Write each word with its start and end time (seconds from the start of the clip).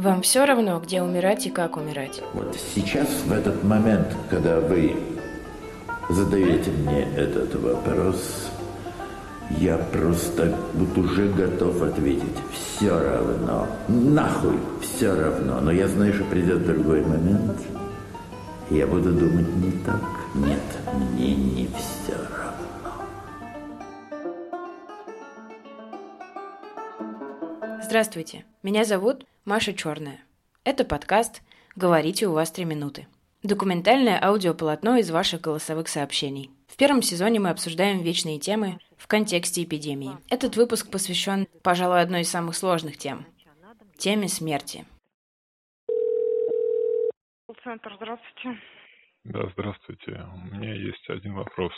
Вам 0.00 0.22
все 0.22 0.46
равно, 0.46 0.80
где 0.80 1.02
умирать 1.02 1.46
и 1.46 1.50
как 1.50 1.76
умирать? 1.76 2.22
Вот 2.32 2.56
сейчас, 2.74 3.06
в 3.26 3.30
этот 3.30 3.62
момент, 3.62 4.06
когда 4.30 4.58
вы 4.58 4.96
задаете 6.08 6.70
мне 6.70 7.02
этот 7.14 7.54
вопрос, 7.56 8.48
я 9.58 9.76
просто 9.76 10.56
вот 10.72 10.96
уже 10.96 11.28
готов 11.28 11.82
ответить. 11.82 12.38
Все 12.50 12.98
равно. 12.98 13.66
Нахуй 13.88 14.58
все 14.80 15.14
равно. 15.14 15.60
Но 15.60 15.70
я 15.70 15.86
знаю, 15.86 16.14
что 16.14 16.24
придет 16.24 16.64
другой 16.64 17.02
момент. 17.02 17.60
Я 18.70 18.86
буду 18.86 19.12
думать 19.12 19.54
не 19.56 19.72
так. 19.84 20.00
Нет, 20.34 20.62
мне 20.94 21.34
не 21.34 21.66
все 21.76 22.14
равно. 22.14 23.04
Здравствуйте, 27.82 28.46
меня 28.62 28.86
зовут 28.86 29.26
Маша 29.50 29.74
Черная. 29.74 30.20
Это 30.62 30.84
подкаст 30.84 31.42
«Говорите, 31.74 32.28
у 32.28 32.34
вас 32.34 32.52
три 32.52 32.64
минуты». 32.64 33.08
Документальное 33.42 34.16
аудиополотно 34.22 35.00
из 35.00 35.10
ваших 35.10 35.40
голосовых 35.40 35.88
сообщений. 35.88 36.50
В 36.68 36.76
первом 36.76 37.02
сезоне 37.02 37.40
мы 37.40 37.50
обсуждаем 37.50 38.00
вечные 38.00 38.38
темы 38.38 38.78
в 38.96 39.08
контексте 39.08 39.64
эпидемии. 39.64 40.12
Этот 40.30 40.56
выпуск 40.56 40.92
посвящен, 40.92 41.48
пожалуй, 41.64 42.00
одной 42.00 42.20
из 42.20 42.30
самых 42.30 42.54
сложных 42.54 42.96
тем– 42.96 43.26
теме 43.98 44.28
смерти. 44.28 44.84
Центр, 47.64 47.92
здравствуйте. 47.96 48.60
Да, 49.24 49.50
здравствуйте. 49.54 50.26
У 50.32 50.54
меня 50.54 50.74
есть 50.74 51.10
один 51.10 51.34
вопрос. 51.34 51.72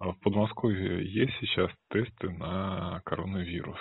А 0.00 0.10
в 0.10 0.18
Подмосковье 0.18 1.08
есть 1.08 1.34
сейчас 1.38 1.70
тесты 1.88 2.30
на 2.30 3.00
коронавирус? 3.04 3.78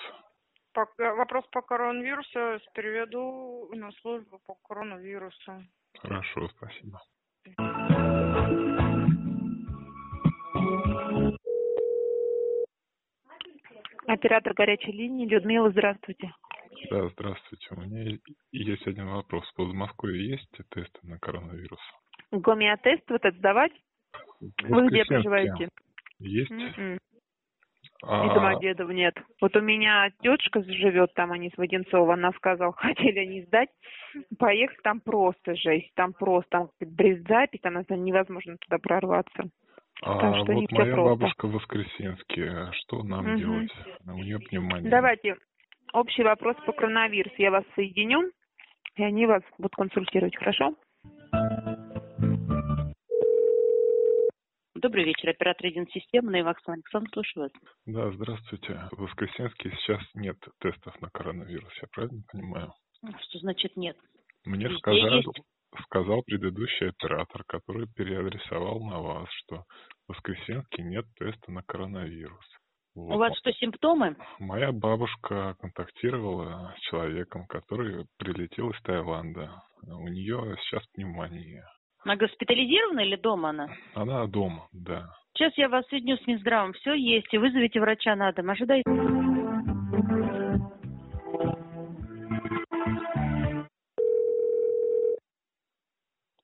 По, 0.73 0.87
вопрос 0.97 1.45
по 1.51 1.61
коронавирусу 1.61 2.63
переведу 2.73 3.69
на 3.73 3.91
службу 4.01 4.39
по 4.45 4.55
коронавирусу. 4.67 5.63
Хорошо, 5.99 6.47
спасибо. 6.49 7.01
Оператор 14.07 14.53
горячей 14.53 14.91
линии 14.91 15.27
Людмила, 15.27 15.69
здравствуйте. 15.71 16.33
Да, 16.89 17.07
здравствуйте. 17.09 17.67
У 17.71 17.81
меня 17.81 18.17
есть 18.51 18.87
один 18.87 19.07
вопрос. 19.07 19.47
В 19.51 19.55
Подмосковье 19.55 20.31
есть 20.31 20.49
тесты 20.69 20.99
на 21.03 21.19
коронавирус? 21.19 21.79
Гомеотест 22.31 23.03
вот 23.09 23.23
это 23.23 23.37
сдавать? 23.37 23.73
Вы 24.39 24.87
где 24.87 25.05
проживаете? 25.05 25.69
Есть. 26.19 26.51
М-м. 26.51 26.99
А, 28.03 28.25
И 28.25 28.29
Домодедово 28.29 28.91
нет. 28.91 29.15
Вот 29.39 29.55
у 29.55 29.61
меня 29.61 30.09
тетушка 30.21 30.63
живет 30.63 31.13
там, 31.13 31.31
они 31.31 31.49
с 31.49 31.57
Воденцова, 31.57 32.13
она 32.13 32.31
сказала, 32.33 32.73
хотели 32.77 33.19
они 33.19 33.41
сдать. 33.43 33.69
Поехать 34.39 34.81
там 34.83 34.99
просто 34.99 35.55
жесть, 35.55 35.93
там 35.95 36.13
просто, 36.13 36.49
там 36.49 36.69
запись, 37.27 37.59
там 37.61 37.77
это 37.77 37.95
невозможно 37.95 38.57
туда 38.57 38.77
прорваться. 38.79 39.43
а 40.01 40.19
так 40.19 40.35
что 40.43 40.53
вот 40.53 40.71
моя 40.71 40.95
просто. 40.95 41.09
бабушка 41.09 41.47
в 41.47 41.51
Воскресенске. 41.53 42.71
Что 42.73 43.03
нам 43.03 43.25
Мгм. 43.25 43.37
делать? 43.37 43.71
У 44.05 44.23
нее 44.23 44.39
пневмония. 44.39 44.89
Давайте 44.89 45.35
общий 45.93 46.23
вопрос 46.23 46.55
по 46.65 46.73
коронавирусу. 46.73 47.35
Я 47.37 47.51
вас 47.51 47.63
соединю, 47.75 48.31
и 48.95 49.03
они 49.03 49.25
вас 49.25 49.43
будут 49.57 49.75
консультировать, 49.75 50.35
хорошо? 50.35 50.75
Добрый 54.81 55.03
вечер, 55.03 55.29
оператор 55.29 55.67
системы, 55.93 56.31
Наиваксан 56.31 56.73
Александр, 56.73 57.07
слушаю 57.13 57.43
вас. 57.43 57.51
Да, 57.85 58.11
здравствуйте. 58.13 58.81
В 58.91 59.03
Воскресенске 59.03 59.69
сейчас 59.69 60.01
нет 60.15 60.37
тестов 60.59 60.99
на 61.01 61.09
коронавирус, 61.11 61.71
я 61.83 61.87
правильно 61.91 62.23
понимаю? 62.31 62.73
Что 63.29 63.37
значит 63.39 63.77
нет? 63.77 63.95
Мне 64.43 64.65
Везде 64.65 64.79
сказал, 64.79 65.17
есть. 65.17 65.41
сказал 65.83 66.23
предыдущий 66.23 66.89
оператор, 66.89 67.43
который 67.43 67.87
переадресовал 67.95 68.83
на 68.83 68.99
вас, 68.99 69.29
что 69.43 69.65
в 70.07 70.13
Воскресенске 70.13 70.81
нет 70.81 71.05
теста 71.19 71.51
на 71.51 71.61
коронавирус. 71.61 72.45
Вот. 72.95 73.15
У 73.15 73.19
вас 73.19 73.37
что, 73.37 73.51
симптомы? 73.51 74.15
Моя 74.39 74.71
бабушка 74.71 75.55
контактировала 75.59 76.73
с 76.75 76.89
человеком, 76.89 77.45
который 77.45 78.07
прилетел 78.17 78.71
из 78.71 78.81
Таиланда. 78.81 79.61
У 79.83 80.07
нее 80.07 80.57
сейчас 80.63 80.83
пневмония. 80.95 81.67
Она 82.03 82.15
госпитализирована 82.15 83.01
или 83.01 83.15
дома 83.15 83.49
она? 83.49 83.67
Она 83.93 84.25
дома, 84.25 84.67
да. 84.71 85.13
Сейчас 85.33 85.55
я 85.57 85.69
вас 85.69 85.85
соединю 85.87 86.17
с 86.17 86.27
Минздравом. 86.27 86.73
Все 86.73 86.93
есть, 86.93 87.31
и 87.31 87.37
вызовите 87.37 87.79
врача 87.79 88.15
на 88.15 88.31
дом. 88.31 88.49
Ожидайте. 88.49 88.83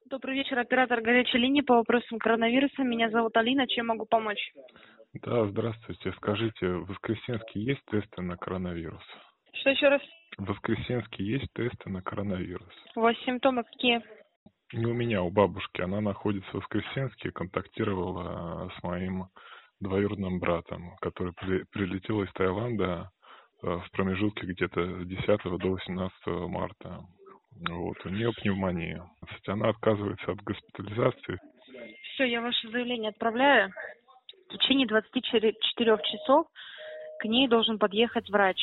Добрый 0.09 0.35
вечер, 0.35 0.57
оператор 0.57 1.01
горячей 1.01 1.37
линии 1.37 1.61
по 1.61 1.75
вопросам 1.75 2.17
коронавируса. 2.19 2.83
Меня 2.83 3.09
зовут 3.09 3.35
Алина. 3.35 3.67
Чем 3.67 3.87
могу 3.87 4.05
помочь? 4.05 4.51
Да, 5.23 5.45
здравствуйте. 5.47 6.11
Скажите, 6.17 6.67
в 6.67 6.85
Воскресенске 6.85 7.59
есть 7.59 7.81
тесты 7.89 8.21
на 8.21 8.37
коронавирус? 8.37 9.03
Что 9.53 9.71
еще 9.71 9.89
раз? 9.89 10.01
В 10.37 10.45
Воскресенске 10.45 11.23
есть 11.23 11.51
тесты 11.53 11.89
на 11.89 12.01
коронавирус? 12.01 12.73
У 12.95 13.01
вас 13.01 13.15
симптомы 13.25 13.63
какие? 13.63 14.01
Не 14.73 14.85
у 14.85 14.93
меня, 14.93 15.23
у 15.23 15.29
бабушки. 15.29 15.81
Она 15.81 16.01
находится 16.01 16.49
в 16.51 16.55
Воскресенске, 16.55 17.31
контактировала 17.31 18.69
с 18.77 18.83
моим 18.83 19.27
двоюродным 19.79 20.39
братом, 20.39 20.95
который 21.01 21.33
при- 21.33 21.63
прилетел 21.71 22.21
из 22.23 22.31
Таиланда 22.33 23.09
э, 23.63 23.67
в 23.67 23.91
промежутке 23.91 24.45
где-то 24.45 25.03
с 25.03 25.07
10 25.07 25.59
до 25.59 25.69
18 25.69 26.27
марта. 26.49 27.05
Вот, 27.69 27.97
у 28.05 28.09
нее 28.09 28.31
пневмония. 28.33 29.09
Кстати, 29.25 29.49
она 29.49 29.69
отказывается 29.69 30.31
от 30.31 30.41
госпитализации. 30.43 31.39
Все, 32.13 32.25
я 32.25 32.41
ваше 32.41 32.69
заявление 32.69 33.09
отправляю. 33.09 33.71
В 34.49 34.53
течение 34.57 34.87
24 34.87 35.53
часов 35.63 36.47
к 37.19 37.25
ней 37.25 37.47
должен 37.47 37.79
подъехать 37.79 38.29
врач. 38.29 38.57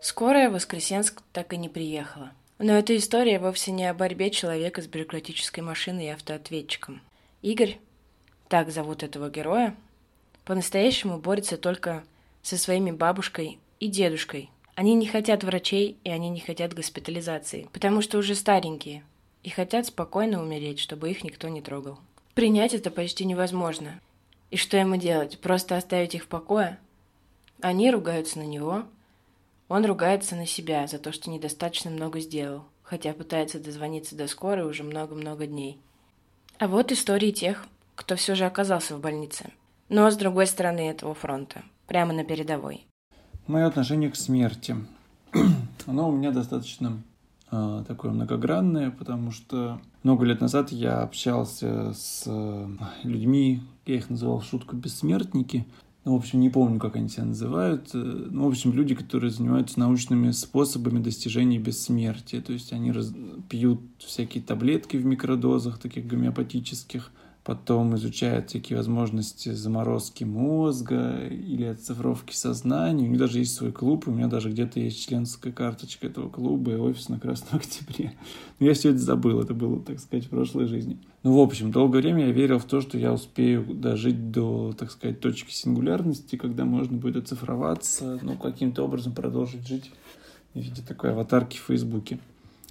Скорая 0.00 0.50
в 0.50 0.54
Воскресенск 0.54 1.22
так 1.32 1.52
и 1.52 1.56
не 1.56 1.68
приехала. 1.68 2.32
Но 2.62 2.74
эта 2.74 2.96
история 2.96 3.40
вовсе 3.40 3.72
не 3.72 3.86
о 3.86 3.92
борьбе 3.92 4.30
человека 4.30 4.82
с 4.82 4.86
бюрократической 4.86 5.62
машиной 5.62 6.04
и 6.04 6.10
автоответчиком. 6.10 7.02
Игорь, 7.42 7.80
так 8.48 8.70
зовут 8.70 9.02
этого 9.02 9.30
героя, 9.30 9.74
по-настоящему 10.44 11.18
борется 11.18 11.56
только 11.56 12.04
со 12.40 12.56
своими 12.56 12.92
бабушкой 12.92 13.58
и 13.80 13.88
дедушкой. 13.88 14.48
Они 14.76 14.94
не 14.94 15.08
хотят 15.08 15.42
врачей, 15.42 15.96
и 16.04 16.10
они 16.10 16.30
не 16.30 16.38
хотят 16.38 16.72
госпитализации, 16.72 17.66
потому 17.72 18.00
что 18.00 18.16
уже 18.18 18.36
старенькие, 18.36 19.02
и 19.42 19.50
хотят 19.50 19.86
спокойно 19.86 20.40
умереть, 20.40 20.78
чтобы 20.78 21.10
их 21.10 21.24
никто 21.24 21.48
не 21.48 21.62
трогал. 21.62 21.98
Принять 22.34 22.74
это 22.74 22.92
почти 22.92 23.24
невозможно. 23.24 23.98
И 24.52 24.56
что 24.56 24.76
ему 24.76 24.94
делать? 24.94 25.40
Просто 25.40 25.76
оставить 25.76 26.14
их 26.14 26.22
в 26.22 26.28
покое? 26.28 26.78
Они 27.60 27.90
ругаются 27.90 28.38
на 28.38 28.46
него, 28.46 28.84
он 29.72 29.86
ругается 29.86 30.36
на 30.36 30.44
себя 30.44 30.86
за 30.86 30.98
то, 30.98 31.12
что 31.12 31.30
недостаточно 31.30 31.90
много 31.90 32.20
сделал, 32.20 32.64
хотя 32.82 33.14
пытается 33.14 33.58
дозвониться 33.58 34.14
до 34.14 34.28
скорой 34.28 34.68
уже 34.68 34.82
много-много 34.82 35.46
дней. 35.46 35.80
А 36.58 36.68
вот 36.68 36.92
истории 36.92 37.30
тех, 37.30 37.64
кто 37.94 38.14
все 38.16 38.34
же 38.34 38.44
оказался 38.44 38.94
в 38.94 39.00
больнице. 39.00 39.50
Но 39.88 40.10
с 40.10 40.16
другой 40.16 40.46
стороны 40.46 40.90
этого 40.90 41.14
фронта, 41.14 41.62
прямо 41.86 42.12
на 42.12 42.22
передовой. 42.22 42.86
Мое 43.46 43.66
отношение 43.66 44.10
к 44.10 44.16
смерти. 44.16 44.76
Оно 45.86 46.10
у 46.10 46.12
меня 46.12 46.32
достаточно 46.32 47.02
э, 47.50 47.84
такое 47.88 48.12
многогранное, 48.12 48.90
потому 48.90 49.30
что 49.30 49.80
много 50.02 50.26
лет 50.26 50.42
назад 50.42 50.70
я 50.70 51.00
общался 51.00 51.94
с 51.94 52.24
э, 52.26 52.68
людьми, 53.04 53.62
я 53.86 53.94
их 53.94 54.10
называл 54.10 54.40
в 54.40 54.44
шутку 54.44 54.76
бессмертники. 54.76 55.64
Ну, 56.04 56.14
в 56.14 56.16
общем, 56.16 56.40
не 56.40 56.50
помню, 56.50 56.80
как 56.80 56.96
они 56.96 57.08
себя 57.08 57.26
называют. 57.26 57.90
Э, 57.94 57.98
Ну, 58.30 58.44
в 58.44 58.48
общем, 58.48 58.72
люди, 58.72 58.94
которые 58.94 59.30
занимаются 59.30 59.78
научными 59.78 60.32
способами 60.32 61.00
достижения 61.00 61.58
бессмертия. 61.58 62.40
То 62.42 62.52
есть 62.52 62.72
они 62.72 62.90
раз- 62.90 63.12
пьют 63.48 63.80
всякие 63.98 64.42
таблетки 64.42 64.96
в 64.96 65.04
микродозах, 65.04 65.78
таких 65.78 66.06
гомеопатических, 66.08 67.12
потом 67.44 67.96
изучают 67.96 68.50
всякие 68.50 68.76
возможности 68.76 69.52
заморозки 69.52 70.22
мозга 70.22 71.26
или 71.26 71.64
оцифровки 71.64 72.34
сознания. 72.34 73.04
У 73.04 73.08
них 73.08 73.18
даже 73.18 73.40
есть 73.40 73.54
свой 73.54 73.72
клуб, 73.72 74.06
у 74.06 74.12
меня 74.12 74.28
даже 74.28 74.50
где-то 74.50 74.78
есть 74.78 75.04
членская 75.04 75.52
карточка 75.52 76.06
этого 76.06 76.28
клуба 76.28 76.72
и 76.72 76.76
офис 76.76 77.08
на 77.08 77.18
Красном 77.18 77.56
Октябре. 77.56 78.12
Но 78.60 78.66
я 78.66 78.74
все 78.74 78.90
это 78.90 78.98
забыл, 78.98 79.40
это 79.40 79.54
было, 79.54 79.80
так 79.80 79.98
сказать, 79.98 80.26
в 80.26 80.28
прошлой 80.28 80.66
жизни. 80.66 80.98
Ну, 81.24 81.36
в 81.36 81.40
общем, 81.40 81.72
долгое 81.72 82.00
время 82.00 82.26
я 82.26 82.32
верил 82.32 82.58
в 82.58 82.64
то, 82.64 82.80
что 82.80 82.96
я 82.96 83.12
успею 83.12 83.64
дожить 83.74 84.30
до, 84.30 84.72
так 84.78 84.90
сказать, 84.92 85.20
точки 85.20 85.52
сингулярности, 85.52 86.36
когда 86.36 86.64
можно 86.64 86.96
будет 86.96 87.16
оцифроваться, 87.16 88.20
ну, 88.22 88.36
каким-то 88.36 88.84
образом 88.84 89.14
продолжить 89.14 89.66
жить 89.66 89.90
в 90.54 90.58
виде 90.60 90.82
такой 90.86 91.10
аватарки 91.10 91.56
в 91.56 91.62
Фейсбуке. 91.62 92.20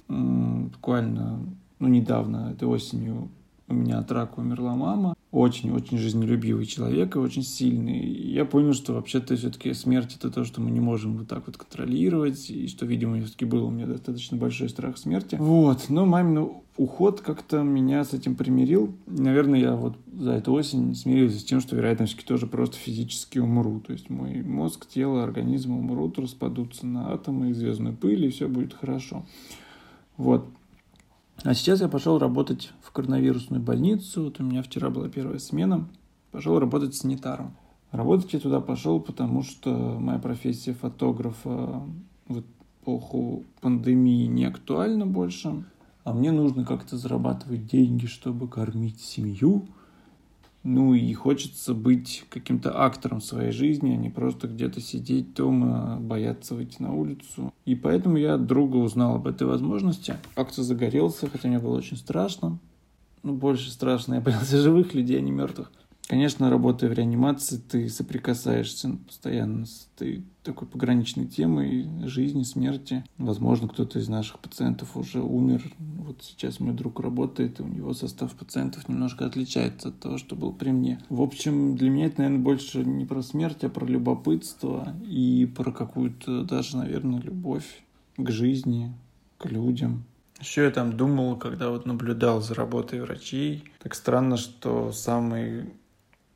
Буквально, 0.08 1.40
ну, 1.78 1.88
недавно, 1.88 2.52
этой 2.52 2.68
осенью, 2.68 3.30
у 3.72 3.74
меня 3.74 3.98
от 3.98 4.12
рака 4.12 4.40
умерла 4.40 4.74
мама. 4.74 5.14
Очень-очень 5.30 5.98
жизнелюбивый 5.98 6.66
человек 6.66 7.16
и 7.16 7.18
очень 7.18 7.42
сильный. 7.42 7.98
И 7.98 8.32
я 8.32 8.44
понял, 8.44 8.74
что 8.74 8.92
вообще-то 8.92 9.34
все-таки 9.36 9.72
смерть 9.72 10.16
это 10.18 10.30
то, 10.30 10.44
что 10.44 10.60
мы 10.60 10.70
не 10.70 10.80
можем 10.80 11.16
вот 11.16 11.28
так 11.28 11.46
вот 11.46 11.56
контролировать. 11.56 12.50
И 12.50 12.68
что, 12.68 12.84
видимо, 12.86 13.20
все-таки 13.20 13.46
был 13.46 13.64
у 13.66 13.70
меня 13.70 13.86
достаточно 13.86 14.36
большой 14.36 14.68
страх 14.68 14.98
смерти. 14.98 15.36
Вот. 15.40 15.86
Но 15.88 16.04
мамин 16.04 16.50
уход 16.76 17.20
как-то 17.22 17.62
меня 17.62 18.04
с 18.04 18.12
этим 18.12 18.34
примирил. 18.34 18.94
Наверное, 19.06 19.58
я 19.58 19.74
вот 19.74 19.96
за 20.12 20.32
эту 20.32 20.52
осень 20.52 20.94
смирился 20.94 21.38
с 21.38 21.44
тем, 21.44 21.60
что, 21.60 21.76
вероятно, 21.76 22.06
все-таки 22.06 22.26
тоже 22.26 22.46
просто 22.46 22.76
физически 22.76 23.38
умру. 23.38 23.80
То 23.80 23.92
есть 23.92 24.10
мой 24.10 24.42
мозг, 24.42 24.86
тело, 24.86 25.22
организм 25.22 25.72
умрут, 25.72 26.18
распадутся 26.18 26.86
на 26.86 27.12
атомы 27.12 27.50
и 27.50 27.52
звездную 27.54 27.96
пыль, 27.96 28.26
и 28.26 28.30
все 28.30 28.48
будет 28.48 28.74
хорошо. 28.74 29.24
Вот. 30.16 30.46
А 31.42 31.54
сейчас 31.54 31.80
я 31.80 31.88
пошел 31.88 32.18
работать 32.18 32.72
в 32.82 32.92
коронавирусную 32.92 33.62
больницу. 33.62 34.24
Вот 34.24 34.40
у 34.40 34.44
меня 34.44 34.62
вчера 34.62 34.90
была 34.90 35.08
первая 35.08 35.38
смена. 35.38 35.88
Пошел 36.30 36.58
работать 36.58 36.94
санитаром. 36.94 37.56
Работать 37.90 38.32
я 38.32 38.40
туда 38.40 38.60
пошел, 38.60 39.00
потому 39.00 39.42
что 39.42 39.70
моя 39.98 40.18
профессия 40.18 40.72
фотографа 40.72 41.82
в 42.28 42.40
эпоху 42.40 43.44
пандемии 43.60 44.26
не 44.26 44.44
актуальна 44.44 45.06
больше. 45.06 45.64
А 46.04 46.12
мне 46.12 46.32
нужно 46.32 46.64
как-то 46.64 46.96
зарабатывать 46.96 47.66
деньги, 47.66 48.06
чтобы 48.06 48.48
кормить 48.48 49.00
семью– 49.00 49.68
ну 50.64 50.94
и 50.94 51.12
хочется 51.12 51.74
быть 51.74 52.24
каким-то 52.28 52.84
актором 52.84 53.20
своей 53.20 53.50
жизни, 53.50 53.92
а 53.92 53.96
не 53.96 54.10
просто 54.10 54.46
где-то 54.46 54.80
сидеть 54.80 55.34
дома, 55.34 55.98
бояться 56.00 56.54
выйти 56.54 56.80
на 56.80 56.94
улицу. 56.94 57.52
И 57.64 57.74
поэтому 57.74 58.16
я 58.16 58.34
от 58.34 58.46
друга 58.46 58.76
узнал 58.76 59.16
об 59.16 59.26
этой 59.26 59.46
возможности. 59.46 60.16
Как-то 60.34 60.62
загорелся, 60.62 61.28
хотя 61.28 61.48
мне 61.48 61.58
было 61.58 61.76
очень 61.76 61.96
страшно. 61.96 62.58
Ну, 63.22 63.34
больше 63.34 63.70
страшно, 63.70 64.14
я 64.14 64.20
боялся 64.20 64.58
живых 64.62 64.94
людей, 64.94 65.18
а 65.18 65.20
не 65.20 65.32
мертвых. 65.32 65.72
Конечно, 66.08 66.50
работая 66.50 66.90
в 66.90 66.92
реанимации, 66.92 67.56
ты 67.56 67.88
соприкасаешься 67.88 68.98
постоянно 69.06 69.66
с 69.66 69.88
этой 69.94 70.24
такой 70.42 70.66
пограничной 70.68 71.26
темой 71.26 71.88
жизни, 72.06 72.42
смерти. 72.42 73.04
Возможно, 73.18 73.68
кто-то 73.68 73.98
из 73.98 74.08
наших 74.08 74.40
пациентов 74.40 74.96
уже 74.96 75.22
умер. 75.22 75.62
Вот 75.78 76.22
сейчас 76.22 76.60
мой 76.60 76.74
друг 76.74 77.00
работает, 77.00 77.60
и 77.60 77.62
у 77.62 77.68
него 77.68 77.94
состав 77.94 78.34
пациентов 78.34 78.88
немножко 78.88 79.24
отличается 79.24 79.88
от 79.88 80.00
того, 80.00 80.18
что 80.18 80.34
был 80.34 80.52
при 80.52 80.70
мне. 80.70 81.00
В 81.08 81.22
общем, 81.22 81.76
для 81.76 81.88
меня 81.88 82.06
это, 82.06 82.22
наверное, 82.22 82.44
больше 82.44 82.84
не 82.84 83.06
про 83.06 83.22
смерть, 83.22 83.64
а 83.64 83.68
про 83.68 83.86
любопытство 83.86 84.94
и 85.08 85.46
про 85.46 85.72
какую-то 85.72 86.42
даже, 86.42 86.76
наверное, 86.76 87.20
любовь 87.20 87.84
к 88.16 88.30
жизни, 88.30 88.92
к 89.38 89.46
людям. 89.46 90.04
Еще 90.40 90.64
я 90.64 90.70
там 90.72 90.96
думал, 90.96 91.36
когда 91.36 91.70
вот 91.70 91.86
наблюдал 91.86 92.42
за 92.42 92.54
работой 92.54 93.00
врачей. 93.00 93.64
Так 93.80 93.94
странно, 93.94 94.36
что 94.36 94.90
самый 94.90 95.70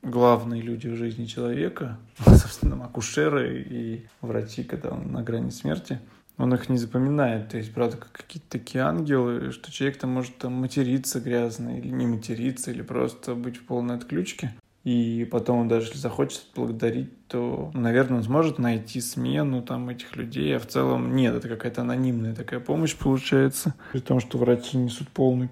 главные 0.01 0.61
люди 0.61 0.87
в 0.87 0.95
жизни 0.95 1.25
человека, 1.25 1.97
собственно, 2.25 2.85
акушеры 2.85 3.61
и 3.61 4.05
врачи, 4.21 4.63
когда 4.63 4.89
он 4.89 5.11
на 5.11 5.23
грани 5.23 5.49
смерти, 5.49 5.99
он 6.37 6.53
их 6.53 6.69
не 6.69 6.77
запоминает. 6.77 7.49
То 7.49 7.57
есть, 7.57 7.73
правда, 7.73 7.97
как 7.97 8.11
какие-то 8.11 8.49
такие 8.49 8.83
ангелы, 8.83 9.51
что 9.51 9.71
человек 9.71 9.97
там 9.97 10.11
может 10.11 10.37
там 10.37 10.53
материться 10.53 11.19
грязно 11.19 11.77
или 11.77 11.89
не 11.89 12.05
материться, 12.05 12.71
или 12.71 12.83
просто 12.83 13.35
быть 13.35 13.57
в 13.57 13.63
полной 13.63 13.95
отключке. 13.95 14.53
И 14.83 15.27
потом 15.29 15.59
он 15.59 15.67
даже 15.67 15.87
если 15.87 15.97
захочет 15.97 16.43
благодарить, 16.55 17.27
то, 17.27 17.71
наверное, 17.73 18.19
он 18.19 18.23
сможет 18.23 18.57
найти 18.57 19.01
смену 19.01 19.61
там 19.61 19.89
этих 19.89 20.15
людей, 20.15 20.55
а 20.55 20.59
в 20.59 20.67
целом 20.67 21.13
нет, 21.13 21.35
это 21.35 21.49
какая-то 21.49 21.81
анонимная 21.81 22.33
такая 22.33 22.61
помощь 22.61 22.95
получается. 22.95 23.73
При 23.91 23.99
том, 23.99 24.21
что 24.21 24.37
врачи 24.37 24.77
несут 24.77 25.09
полный 25.09 25.49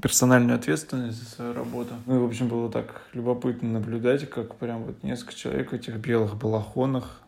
персональную 0.00 0.56
ответственность 0.56 1.18
за 1.18 1.24
свою 1.24 1.52
работу. 1.52 1.94
Ну 2.06 2.16
и, 2.16 2.18
в 2.18 2.24
общем, 2.24 2.48
было 2.48 2.70
так 2.70 3.02
любопытно 3.12 3.68
наблюдать, 3.68 4.28
как 4.28 4.56
прям 4.56 4.84
вот 4.84 5.02
несколько 5.02 5.34
человек 5.34 5.72
в 5.72 5.74
этих 5.74 5.96
белых 5.96 6.36
балахонах 6.36 7.20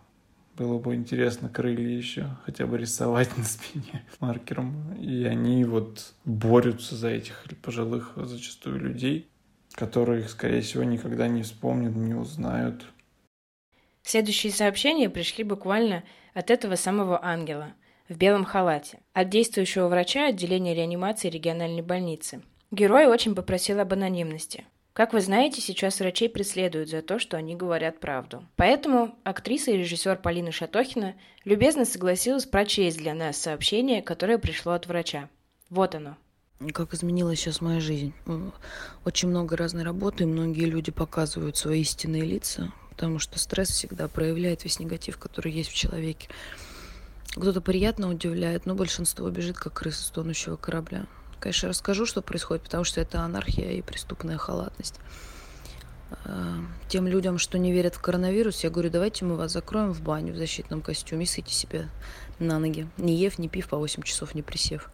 было 0.56 0.78
бы 0.78 0.94
интересно 0.94 1.48
крылья 1.48 1.96
еще 1.96 2.36
хотя 2.44 2.66
бы 2.66 2.78
рисовать 2.78 3.36
на 3.36 3.44
спине 3.44 4.04
маркером. 4.20 4.94
И 4.94 5.24
они 5.24 5.64
вот 5.64 6.12
борются 6.24 6.94
за 6.94 7.08
этих 7.08 7.44
пожилых 7.62 8.12
зачастую 8.16 8.78
людей, 8.80 9.28
которые 9.72 10.22
их, 10.22 10.30
скорее 10.30 10.60
всего, 10.60 10.84
никогда 10.84 11.28
не 11.28 11.42
вспомнят, 11.42 11.94
не 11.94 12.14
узнают. 12.14 12.84
Следующие 14.02 14.52
сообщения 14.52 15.08
пришли 15.08 15.44
буквально 15.44 16.02
от 16.34 16.50
этого 16.50 16.74
самого 16.74 17.24
ангела 17.24 17.72
в 18.08 18.16
белом 18.16 18.44
халате, 18.44 18.98
от 19.12 19.30
действующего 19.30 19.88
врача 19.88 20.26
отделения 20.28 20.74
реанимации 20.74 21.30
региональной 21.30 21.82
больницы– 21.82 22.42
Герой 22.72 23.04
очень 23.06 23.34
попросил 23.34 23.80
об 23.80 23.92
анонимности. 23.92 24.64
Как 24.94 25.12
вы 25.12 25.20
знаете, 25.20 25.60
сейчас 25.60 26.00
врачей 26.00 26.30
преследуют 26.30 26.88
за 26.88 27.02
то, 27.02 27.19
что 27.19 27.36
они 27.36 27.54
говорят 27.54 28.00
правду. 28.00 28.46
Поэтому 28.56 29.14
актриса 29.24 29.72
и 29.72 29.76
режиссер 29.76 30.16
Полина 30.16 30.52
Шатохина 30.52 31.14
любезно 31.44 31.84
согласилась 31.84 32.46
прочесть 32.46 32.96
для 32.96 33.12
нас 33.12 33.36
сообщение, 33.36 34.00
которое 34.00 34.38
пришло 34.38 34.72
от 34.72 34.86
врача. 34.86 35.28
Вот 35.69 35.94
оно. 35.94 36.16
Как 36.72 36.94
изменилась 36.94 37.40
сейчас 37.40 37.60
моя 37.60 37.78
жизнь. 37.78 38.14
Очень 39.04 39.28
много 39.28 39.54
разной 39.54 39.82
работы, 39.82 40.22
и 40.22 40.26
многие 40.26 40.64
люди 40.64 40.90
показывают 40.90 41.58
свои 41.58 41.82
истинные 41.82 42.22
лица, 42.22 42.72
потому 42.88 43.19
что 43.19 43.38
стресс 43.38 43.69
всегда 43.69 44.08
проявляет 44.08 44.64
весь 44.64 44.80
негатив, 44.80 45.19
который 45.19 45.52
есть 45.52 45.69
в 45.69 45.74
человеке. 45.74 46.30
Кто-то 47.32 47.60
приятно 47.60 48.08
удивляет, 48.08 48.64
но 48.64 48.74
большинство 48.74 49.28
бежит, 49.28 49.58
как 49.58 49.74
крысы 49.74 50.04
с 50.04 50.10
тонущего 50.10 50.56
корабля 50.56 51.04
конечно, 51.42 51.68
расскажу, 51.68 52.06
что 52.06 52.22
происходит, 52.22 52.62
потому 52.62 52.84
что 52.84 53.00
это 53.00 53.20
анархия 53.20 53.72
и 53.72 53.82
преступная 53.82 54.38
халатность. 54.38 54.94
А, 56.24 56.58
тем 56.88 57.08
людям, 57.08 57.38
что 57.38 57.58
не 57.58 57.72
верят 57.72 57.96
в 57.96 58.00
коронавирус, 58.00 58.62
я 58.62 58.70
говорю, 58.70 58.90
давайте 58.90 59.24
мы 59.24 59.36
вас 59.36 59.52
закроем 59.52 59.92
в 59.92 60.00
баню 60.02 60.32
в 60.32 60.36
защитном 60.36 60.82
костюме 60.82 61.24
и 61.24 61.26
сыте 61.26 61.52
себя 61.52 61.88
на 62.38 62.60
ноги. 62.60 62.86
Не 62.96 63.16
ев, 63.16 63.38
не 63.38 63.48
пив 63.48 63.68
по 63.68 63.76
8 63.76 64.02
часов, 64.02 64.34
не 64.34 64.42
присев. 64.42 64.88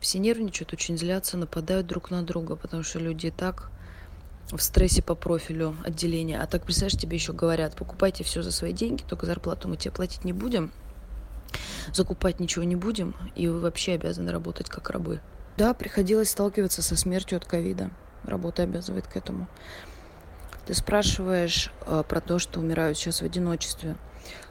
Все 0.00 0.18
нервничают, 0.18 0.72
очень 0.72 0.96
злятся, 0.96 1.36
нападают 1.36 1.88
друг 1.88 2.10
на 2.10 2.22
друга, 2.22 2.54
потому 2.54 2.84
что 2.84 3.00
люди 3.00 3.32
так 3.36 3.70
в 4.52 4.60
стрессе 4.60 5.02
по 5.02 5.16
профилю 5.16 5.76
отделения. 5.84 6.40
А 6.40 6.46
так, 6.46 6.62
представляешь, 6.62 7.00
тебе 7.00 7.16
еще 7.16 7.32
говорят, 7.32 7.74
покупайте 7.74 8.22
все 8.22 8.42
за 8.42 8.52
свои 8.52 8.72
деньги, 8.72 9.02
только 9.02 9.26
зарплату 9.26 9.66
мы 9.66 9.76
тебе 9.76 9.90
платить 9.90 10.24
не 10.24 10.32
будем– 10.32 10.70
закупать 11.92 12.40
ничего 12.40 12.64
не 12.64 12.76
будем, 12.76 13.14
и 13.34 13.48
вы 13.48 13.60
вообще 13.60 13.92
обязаны 13.92 14.32
работать 14.32 14.68
как 14.68 14.90
рабы. 14.90 15.20
Да, 15.56 15.72
приходилось 15.74 16.30
сталкиваться 16.30 16.82
со 16.82 16.96
смертью 16.96 17.38
от 17.38 17.44
ковида. 17.44 17.90
Работа 18.24 18.62
обязывает 18.62 19.06
к 19.06 19.16
этому. 19.16 19.48
Ты 20.66 20.74
спрашиваешь 20.74 21.72
э, 21.86 22.02
про 22.06 22.20
то, 22.20 22.38
что 22.38 22.60
умирают 22.60 22.98
сейчас 22.98 23.22
в 23.22 23.24
одиночестве. 23.24 23.96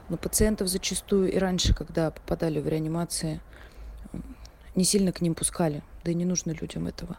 Но 0.08 0.16
пациентов 0.16 0.68
зачастую 0.68 1.30
и 1.30 1.38
раньше, 1.38 1.74
когда 1.74 2.10
попадали 2.10 2.60
в 2.60 2.66
реанимации, 2.66 3.40
не 4.74 4.84
сильно 4.84 5.12
к 5.12 5.20
ним 5.20 5.34
пускали. 5.34 5.82
Да 6.04 6.10
и 6.10 6.14
не 6.14 6.24
нужно 6.24 6.52
людям 6.52 6.86
этого. 6.86 7.18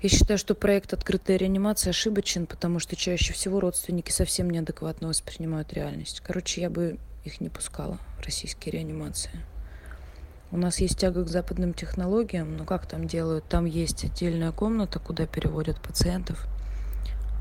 Я 0.00 0.08
считаю, 0.08 0.38
что 0.38 0.54
проект 0.54 0.92
«Открытая 0.92 1.38
реанимация» 1.38 1.90
ошибочен, 1.90 2.46
потому 2.46 2.78
что 2.78 2.94
чаще 2.94 3.32
всего 3.32 3.58
родственники 3.58 4.12
совсем 4.12 4.48
неадекватно 4.48 5.08
воспринимают 5.08 5.72
реальность. 5.72 6.20
Короче, 6.20 6.60
я 6.60 6.70
бы 6.70 6.98
их 7.28 7.40
не 7.40 7.48
пускала 7.48 7.98
в 8.18 8.24
российские 8.24 8.72
реанимации. 8.72 9.30
У 10.50 10.56
нас 10.56 10.80
есть 10.80 10.98
тяга 10.98 11.24
к 11.24 11.28
западным 11.28 11.74
технологиям, 11.74 12.56
но 12.56 12.64
как 12.64 12.86
там 12.86 13.06
делают? 13.06 13.44
Там 13.48 13.66
есть 13.66 14.04
отдельная 14.04 14.50
комната, 14.50 14.98
куда 14.98 15.26
переводят 15.26 15.80
пациентов, 15.80 16.46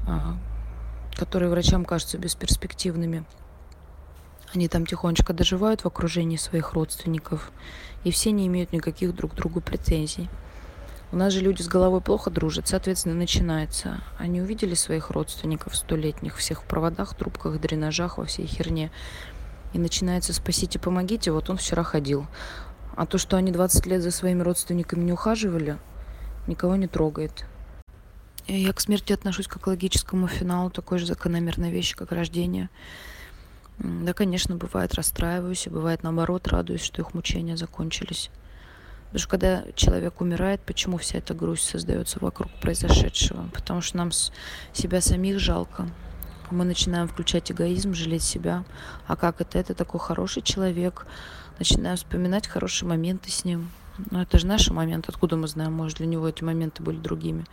а, 0.05 0.37
которые 1.15 1.49
врачам 1.49 1.85
кажутся 1.85 2.17
бесперспективными. 2.17 3.23
Они 4.53 4.67
там 4.67 4.85
тихонечко 4.85 5.33
доживают 5.33 5.81
в 5.81 5.87
окружении 5.87 6.37
своих 6.37 6.73
родственников, 6.73 7.51
и 8.03 8.11
все 8.11 8.31
не 8.31 8.47
имеют 8.47 8.73
никаких 8.73 9.15
друг 9.15 9.31
к 9.31 9.35
другу 9.35 9.61
претензий. 9.61 10.29
У 11.09 11.15
нас 11.15 11.31
же 11.31 11.39
люди 11.39 11.61
с 11.61 11.69
головой 11.69 12.01
плохо 12.01 12.29
дружат, 12.29 12.67
соответственно, 12.67 13.15
начинается. 13.15 14.01
Они 14.17 14.41
увидели 14.41 14.73
своих 14.73 15.09
родственников 15.09 15.77
столетних, 15.77 16.35
всех 16.35 16.63
в 16.63 16.65
проводах, 16.65 17.15
трубках, 17.15 17.61
дренажах, 17.61 18.17
во 18.17 18.25
всей 18.25 18.45
херне 18.45 18.91
и 19.73 19.79
начинается 19.79 20.33
«спасите, 20.33 20.79
помогите», 20.79 21.31
вот 21.31 21.49
он 21.49 21.57
вчера 21.57 21.83
ходил. 21.83 22.27
А 22.95 23.05
то, 23.05 23.17
что 23.17 23.37
они 23.37 23.51
20 23.51 23.85
лет 23.85 24.01
за 24.01 24.11
своими 24.11 24.41
родственниками 24.41 25.03
не 25.03 25.13
ухаживали, 25.13 25.77
никого 26.47 26.75
не 26.75 26.87
трогает. 26.87 27.45
Я 28.47 28.71
к 28.71 28.79
смерти 28.79 29.11
отношусь 29.11 29.47
как 29.47 29.63
к 29.63 29.67
логическому 29.67 30.27
финалу, 30.27 30.69
такой 30.69 30.99
же 30.99 31.05
закономерной 31.05 31.69
вещи, 31.69 31.95
как 31.95 32.11
рождение. 32.11 32.69
Да, 33.77 34.13
конечно, 34.13 34.55
бывает 34.55 34.95
расстраиваюсь, 34.95 35.67
и 35.67 35.69
бывает 35.69 36.01
наоборот 36.01 36.47
радуюсь, 36.47 36.81
что 36.81 37.01
их 37.01 37.13
мучения 37.13 37.57
закончились. 37.57 38.31
Потому 39.07 39.19
что 39.19 39.29
когда 39.29 39.63
человек 39.75 40.19
умирает, 40.21 40.61
почему 40.61 40.97
вся 40.97 41.19
эта 41.19 41.33
грусть 41.33 41.69
создается 41.69 42.19
вокруг 42.19 42.51
произошедшего? 42.61 43.49
Потому 43.53 43.81
что 43.81 43.97
нам 43.97 44.11
себя 44.73 45.01
самих 45.01 45.39
жалко 45.39 45.89
мы 46.51 46.65
начинаем 46.65 47.07
включать 47.07 47.51
эгоизм, 47.51 47.93
жалеть 47.93 48.23
себя. 48.23 48.63
А 49.07 49.15
как 49.15 49.41
это? 49.41 49.57
Это 49.57 49.73
такой 49.73 49.99
хороший 49.99 50.41
человек. 50.41 51.05
Начинаем 51.59 51.97
вспоминать 51.97 52.47
хорошие 52.47 52.87
моменты 52.87 53.31
с 53.31 53.45
ним. 53.45 53.69
Но 54.11 54.21
это 54.21 54.37
же 54.37 54.47
наши 54.47 54.73
моменты. 54.73 55.09
Откуда 55.09 55.35
мы 55.35 55.47
знаем? 55.47 55.73
Может, 55.73 55.97
для 55.97 56.07
него 56.07 56.27
эти 56.27 56.43
моменты 56.43 56.83
были 56.83 56.97
другими. 56.97 57.45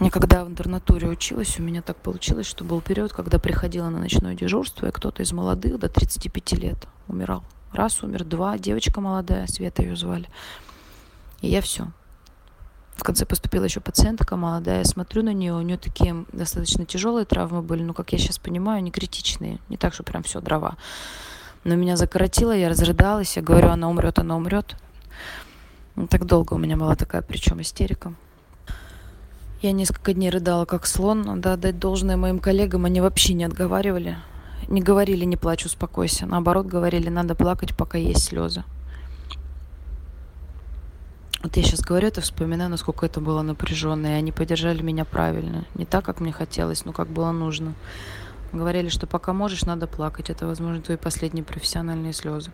Мне 0.00 0.10
когда 0.10 0.44
в 0.44 0.48
интернатуре 0.48 1.08
училась, 1.08 1.58
у 1.58 1.62
меня 1.62 1.82
так 1.82 1.96
получилось, 1.96 2.46
что 2.46 2.64
был 2.64 2.80
период, 2.80 3.12
когда 3.12 3.38
приходила 3.38 3.88
на 3.88 4.00
ночное 4.00 4.34
дежурство, 4.34 4.86
и 4.86 4.90
кто-то 4.90 5.22
из 5.22 5.32
молодых 5.32 5.78
до 5.78 5.88
35 5.88 6.52
лет 6.54 6.88
умирал. 7.08 7.44
Раз 7.72 8.02
умер, 8.02 8.24
два, 8.24 8.58
девочка 8.58 9.00
молодая, 9.00 9.46
Света 9.46 9.82
ее 9.82 9.96
звали. 9.96 10.28
И 11.40 11.48
я 11.48 11.60
все. 11.60 11.88
В 13.02 13.04
конце 13.04 13.26
поступила 13.26 13.64
еще 13.64 13.80
пациентка 13.80 14.36
молодая, 14.36 14.78
я 14.78 14.84
смотрю 14.84 15.24
на 15.24 15.32
нее, 15.32 15.54
у 15.54 15.60
нее 15.60 15.76
такие 15.76 16.24
достаточно 16.32 16.84
тяжелые 16.86 17.24
травмы 17.24 17.60
были, 17.60 17.82
но, 17.82 17.94
как 17.94 18.12
я 18.12 18.18
сейчас 18.18 18.38
понимаю, 18.38 18.80
не 18.80 18.92
критичные, 18.92 19.58
не 19.68 19.76
так, 19.76 19.92
что 19.92 20.04
прям 20.04 20.22
все 20.22 20.40
дрова. 20.40 20.76
Но 21.64 21.74
меня 21.74 21.96
закоротило, 21.96 22.52
я 22.52 22.68
разрыдалась, 22.68 23.34
я 23.34 23.42
говорю, 23.42 23.70
она 23.70 23.90
умрет, 23.90 24.20
она 24.20 24.36
умрет. 24.36 24.76
Ну, 25.96 26.06
так 26.06 26.26
долго 26.26 26.54
у 26.54 26.58
меня 26.58 26.76
была 26.76 26.94
такая, 26.94 27.22
причем 27.22 27.60
истерика. 27.60 28.14
Я 29.62 29.72
несколько 29.72 30.14
дней 30.14 30.30
рыдала, 30.30 30.64
как 30.64 30.86
слон. 30.86 31.22
Надо 31.22 31.54
отдать 31.54 31.80
должное 31.80 32.16
моим 32.16 32.38
коллегам, 32.38 32.84
они 32.84 33.00
вообще 33.00 33.34
не 33.34 33.42
отговаривали. 33.42 34.16
Не 34.68 34.80
говорили, 34.80 35.24
не 35.24 35.36
плачь, 35.36 35.66
успокойся. 35.66 36.24
Наоборот, 36.24 36.66
говорили, 36.66 37.08
надо 37.08 37.34
плакать, 37.34 37.76
пока 37.76 37.98
есть 37.98 38.22
слезы. 38.22 38.62
Вот 41.42 41.56
я 41.56 41.64
сейчас 41.64 41.80
говорю 41.80 42.06
это, 42.06 42.20
вспоминаю, 42.20 42.70
насколько 42.70 43.04
это 43.04 43.20
было 43.20 43.42
напряженно, 43.42 44.06
и 44.06 44.10
они 44.10 44.30
поддержали 44.30 44.80
меня 44.80 45.04
правильно. 45.04 45.64
Не 45.74 45.84
так, 45.84 46.04
как 46.04 46.20
мне 46.20 46.30
хотелось, 46.30 46.84
но 46.84 46.92
как 46.92 47.08
было 47.08 47.32
нужно. 47.32 47.74
Говорили, 48.52 48.88
что 48.88 49.08
пока 49.08 49.32
можешь, 49.32 49.64
надо 49.64 49.88
плакать. 49.88 50.30
Это, 50.30 50.46
возможно, 50.46 50.80
твои 50.80 50.96
последние 50.96 51.44
профессиональные 51.44 52.12
слезы. 52.12 52.52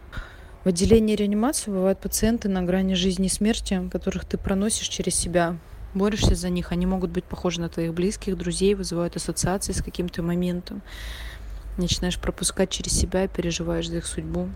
В 0.64 0.68
отделении 0.68 1.16
реанимации 1.16 1.70
бывают 1.70 2.00
пациенты 2.00 2.48
на 2.48 2.62
грани 2.62 2.94
жизни 2.94 3.26
и 3.26 3.30
смерти, 3.30 3.86
которых 3.92 4.24
ты 4.24 4.38
проносишь 4.38 4.88
через 4.88 5.14
себя, 5.14 5.58
борешься 5.92 6.34
за 6.34 6.48
них. 6.48 6.72
Они 6.72 6.86
могут 6.86 7.10
быть 7.10 7.24
похожи 7.24 7.60
на 7.60 7.68
твоих 7.68 7.92
близких, 7.92 8.38
друзей, 8.38 8.74
вызывают 8.74 9.16
ассоциации 9.16 9.72
с 9.72 9.82
каким-то 9.82 10.22
моментом. 10.22 10.80
Начинаешь 11.76 12.18
пропускать 12.18 12.70
через 12.70 12.92
себя 12.92 13.24
и 13.24 13.28
переживаешь 13.28 13.88
за 13.88 13.98
их 13.98 14.06
судьбу. 14.06 14.48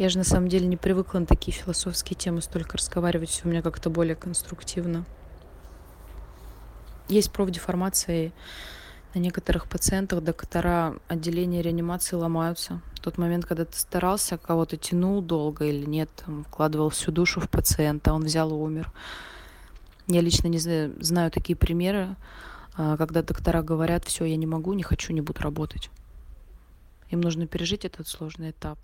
Я 0.00 0.08
же 0.08 0.16
на 0.16 0.24
самом 0.24 0.48
деле 0.48 0.66
не 0.66 0.78
привыкла 0.78 1.18
на 1.18 1.26
такие 1.26 1.52
философские 1.52 2.16
темы 2.16 2.40
столько 2.40 2.78
разговаривать, 2.78 3.28
все 3.28 3.42
у 3.44 3.48
меня 3.50 3.60
как-то 3.60 3.90
более 3.90 4.16
конструктивно. 4.16 5.04
Есть 7.10 7.30
профдеформация, 7.30 8.32
на 9.12 9.18
некоторых 9.18 9.68
пациентах 9.68 10.22
доктора 10.22 10.94
отделения 11.06 11.60
реанимации 11.60 12.16
ломаются. 12.16 12.80
Тот 13.02 13.18
момент, 13.18 13.44
когда 13.44 13.66
ты 13.66 13.76
старался, 13.76 14.38
кого-то 14.38 14.78
тянул 14.78 15.20
долго 15.20 15.66
или 15.66 15.84
нет, 15.84 16.08
вкладывал 16.46 16.88
всю 16.88 17.12
душу 17.12 17.38
в 17.42 17.50
пациента, 17.50 18.14
он 18.14 18.24
взял 18.24 18.48
и 18.48 18.54
умер. 18.54 18.90
Я 20.06 20.22
лично 20.22 20.48
не 20.48 20.58
знаю, 20.58 20.94
знаю 21.00 21.30
такие 21.30 21.56
примеры, 21.56 22.16
а, 22.74 22.96
когда 22.96 23.22
доктора 23.22 23.60
говорят, 23.60 24.06
все, 24.06 24.24
я 24.24 24.38
не 24.38 24.46
могу, 24.46 24.72
не 24.72 24.82
хочу, 24.82 25.12
не 25.12 25.20
буду 25.20 25.42
работать. 25.42 25.90
Им 27.10 27.20
нужно 27.20 27.46
пережить 27.46 27.84
этот 27.84 28.08
сложный 28.08 28.52
этап. 28.52 28.78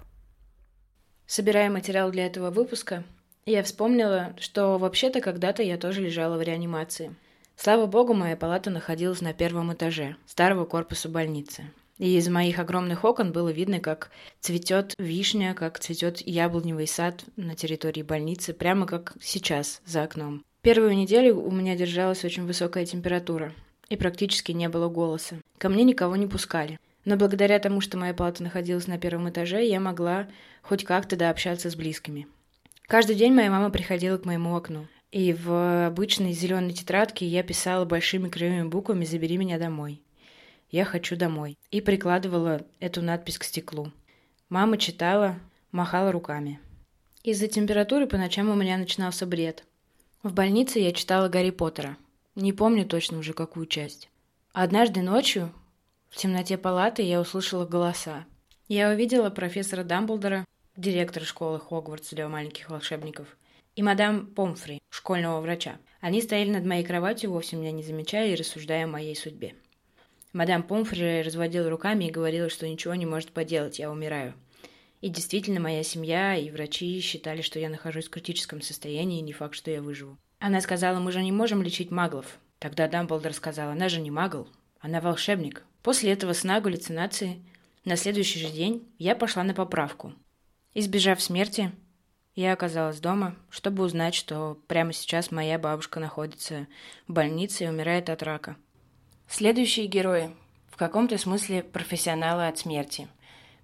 Собирая 1.26 1.70
материал 1.70 2.10
для 2.10 2.26
этого 2.26 2.50
выпуска, 2.50 3.04
я 3.46 3.62
вспомнила, 3.62 4.34
что 4.38 4.78
вообще-то 4.78 5.20
когда-то 5.20 5.62
я 5.62 5.76
тоже 5.76 6.00
лежала 6.00 6.36
в 6.36 6.42
реанимации. 6.42 7.14
Слава 7.56 7.86
богу, 7.86 8.14
моя 8.14 8.36
палата 8.36 8.70
находилась 8.70 9.20
на 9.20 9.32
первом 9.32 9.72
этаже 9.72 10.16
старого 10.26 10.66
корпуса 10.66 11.08
больницы. 11.08 11.64
И 11.98 12.16
из 12.16 12.28
моих 12.28 12.58
огромных 12.58 13.04
окон 13.04 13.32
было 13.32 13.48
видно, 13.48 13.80
как 13.80 14.10
цветет 14.40 14.94
вишня, 14.98 15.54
как 15.54 15.78
цветет 15.78 16.20
яблоневый 16.20 16.86
сад 16.86 17.24
на 17.36 17.54
территории 17.54 18.02
больницы, 18.02 18.52
прямо 18.52 18.86
как 18.86 19.14
сейчас 19.20 19.80
за 19.86 20.02
окном. 20.02 20.44
Первую 20.60 20.96
неделю 20.96 21.40
у 21.40 21.50
меня 21.50 21.74
держалась 21.74 22.24
очень 22.24 22.44
высокая 22.44 22.84
температура, 22.84 23.52
и 23.88 23.96
практически 23.96 24.52
не 24.52 24.68
было 24.68 24.88
голоса. 24.88 25.36
Ко 25.58 25.68
мне 25.68 25.84
никого 25.84 26.16
не 26.16 26.26
пускали. 26.26 26.78
Но 27.06 27.16
благодаря 27.16 27.60
тому, 27.60 27.80
что 27.80 27.96
моя 27.96 28.12
палата 28.12 28.42
находилась 28.42 28.88
на 28.88 28.98
первом 28.98 29.30
этаже, 29.30 29.64
я 29.64 29.78
могла 29.78 30.26
хоть 30.60 30.84
как-то 30.84 31.16
дообщаться 31.16 31.70
с 31.70 31.76
близкими. 31.76 32.26
Каждый 32.82 33.14
день 33.14 33.32
моя 33.32 33.48
мама 33.48 33.70
приходила 33.70 34.18
к 34.18 34.24
моему 34.24 34.56
окну. 34.56 34.88
И 35.12 35.32
в 35.32 35.86
обычной 35.86 36.32
зеленой 36.32 36.72
тетрадке 36.72 37.24
я 37.24 37.44
писала 37.44 37.84
большими 37.84 38.28
кривыми 38.28 38.68
буквами 38.68 39.04
«Забери 39.04 39.36
меня 39.36 39.56
домой». 39.56 40.02
«Я 40.68 40.84
хочу 40.84 41.14
домой». 41.14 41.56
И 41.70 41.80
прикладывала 41.80 42.66
эту 42.80 43.02
надпись 43.02 43.38
к 43.38 43.44
стеклу. 43.44 43.92
Мама 44.48 44.76
читала, 44.76 45.38
махала 45.70 46.10
руками. 46.10 46.58
Из-за 47.22 47.46
температуры 47.46 48.08
по 48.08 48.16
ночам 48.16 48.48
у 48.48 48.54
меня 48.56 48.76
начинался 48.78 49.26
бред. 49.26 49.64
В 50.24 50.32
больнице 50.32 50.80
я 50.80 50.90
читала 50.90 51.28
Гарри 51.28 51.50
Поттера. 51.50 51.96
Не 52.34 52.52
помню 52.52 52.84
точно 52.84 53.18
уже 53.18 53.32
какую 53.32 53.66
часть. 53.66 54.10
Однажды 54.52 55.02
ночью 55.02 55.52
в 56.16 56.18
темноте 56.18 56.56
палаты 56.56 57.02
я 57.02 57.20
услышала 57.20 57.66
голоса. 57.66 58.24
Я 58.68 58.88
увидела 58.88 59.28
профессора 59.28 59.84
Дамблдора, 59.84 60.46
директора 60.74 61.26
школы 61.26 61.60
Хогвартс 61.60 62.08
для 62.08 62.26
маленьких 62.26 62.70
волшебников, 62.70 63.36
и 63.74 63.82
мадам 63.82 64.26
Помфри, 64.26 64.80
школьного 64.88 65.42
врача. 65.42 65.76
Они 66.00 66.22
стояли 66.22 66.48
над 66.48 66.64
моей 66.64 66.84
кроватью, 66.84 67.32
вовсе 67.32 67.56
меня 67.56 67.70
не 67.70 67.82
замечая 67.82 68.30
и 68.30 68.34
рассуждая 68.34 68.84
о 68.84 68.88
моей 68.88 69.14
судьбе. 69.14 69.56
Мадам 70.32 70.62
Помфри 70.62 71.20
разводила 71.20 71.68
руками 71.68 72.06
и 72.06 72.10
говорила, 72.10 72.48
что 72.48 72.66
ничего 72.66 72.94
не 72.94 73.04
может 73.04 73.32
поделать, 73.32 73.78
я 73.78 73.90
умираю. 73.90 74.32
И 75.02 75.10
действительно, 75.10 75.60
моя 75.60 75.82
семья 75.82 76.34
и 76.34 76.50
врачи 76.50 76.98
считали, 77.02 77.42
что 77.42 77.58
я 77.58 77.68
нахожусь 77.68 78.06
в 78.06 78.10
критическом 78.10 78.62
состоянии, 78.62 79.18
и 79.18 79.22
не 79.22 79.34
факт, 79.34 79.54
что 79.54 79.70
я 79.70 79.82
выживу. 79.82 80.16
Она 80.38 80.62
сказала, 80.62 80.98
мы 80.98 81.12
же 81.12 81.22
не 81.22 81.30
можем 81.30 81.62
лечить 81.62 81.90
маглов. 81.90 82.38
Тогда 82.58 82.88
Дамблдор 82.88 83.34
сказал, 83.34 83.68
она 83.68 83.90
же 83.90 84.00
не 84.00 84.10
магл, 84.10 84.48
она 84.80 85.02
волшебник. 85.02 85.62
После 85.86 86.10
этого 86.10 86.32
сна 86.32 86.60
галлюцинации 86.60 87.40
на 87.84 87.94
следующий 87.94 88.40
же 88.40 88.50
день 88.50 88.92
я 88.98 89.14
пошла 89.14 89.44
на 89.44 89.54
поправку. 89.54 90.14
Избежав 90.74 91.22
смерти, 91.22 91.70
я 92.34 92.54
оказалась 92.54 92.98
дома, 92.98 93.36
чтобы 93.50 93.84
узнать, 93.84 94.16
что 94.16 94.58
прямо 94.66 94.92
сейчас 94.92 95.30
моя 95.30 95.60
бабушка 95.60 96.00
находится 96.00 96.66
в 97.06 97.12
больнице 97.12 97.62
и 97.62 97.68
умирает 97.68 98.10
от 98.10 98.24
рака. 98.24 98.56
Следующие 99.28 99.86
герои 99.86 100.34
в 100.72 100.76
каком-то 100.76 101.18
смысле 101.18 101.62
профессионалы 101.62 102.48
от 102.48 102.58
смерти. 102.58 103.06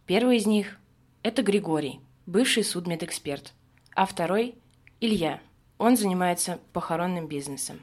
Первый 0.06 0.36
из 0.36 0.46
них– 0.46 0.78
это 1.24 1.42
Григорий, 1.42 1.98
бывший 2.26 2.62
судмедэксперт, 2.62 3.52
а 3.96 4.06
второй– 4.06 4.54
Илья. 5.00 5.40
Он 5.76 5.96
занимается 5.96 6.60
похоронным 6.72 7.26
бизнесом 7.26 7.80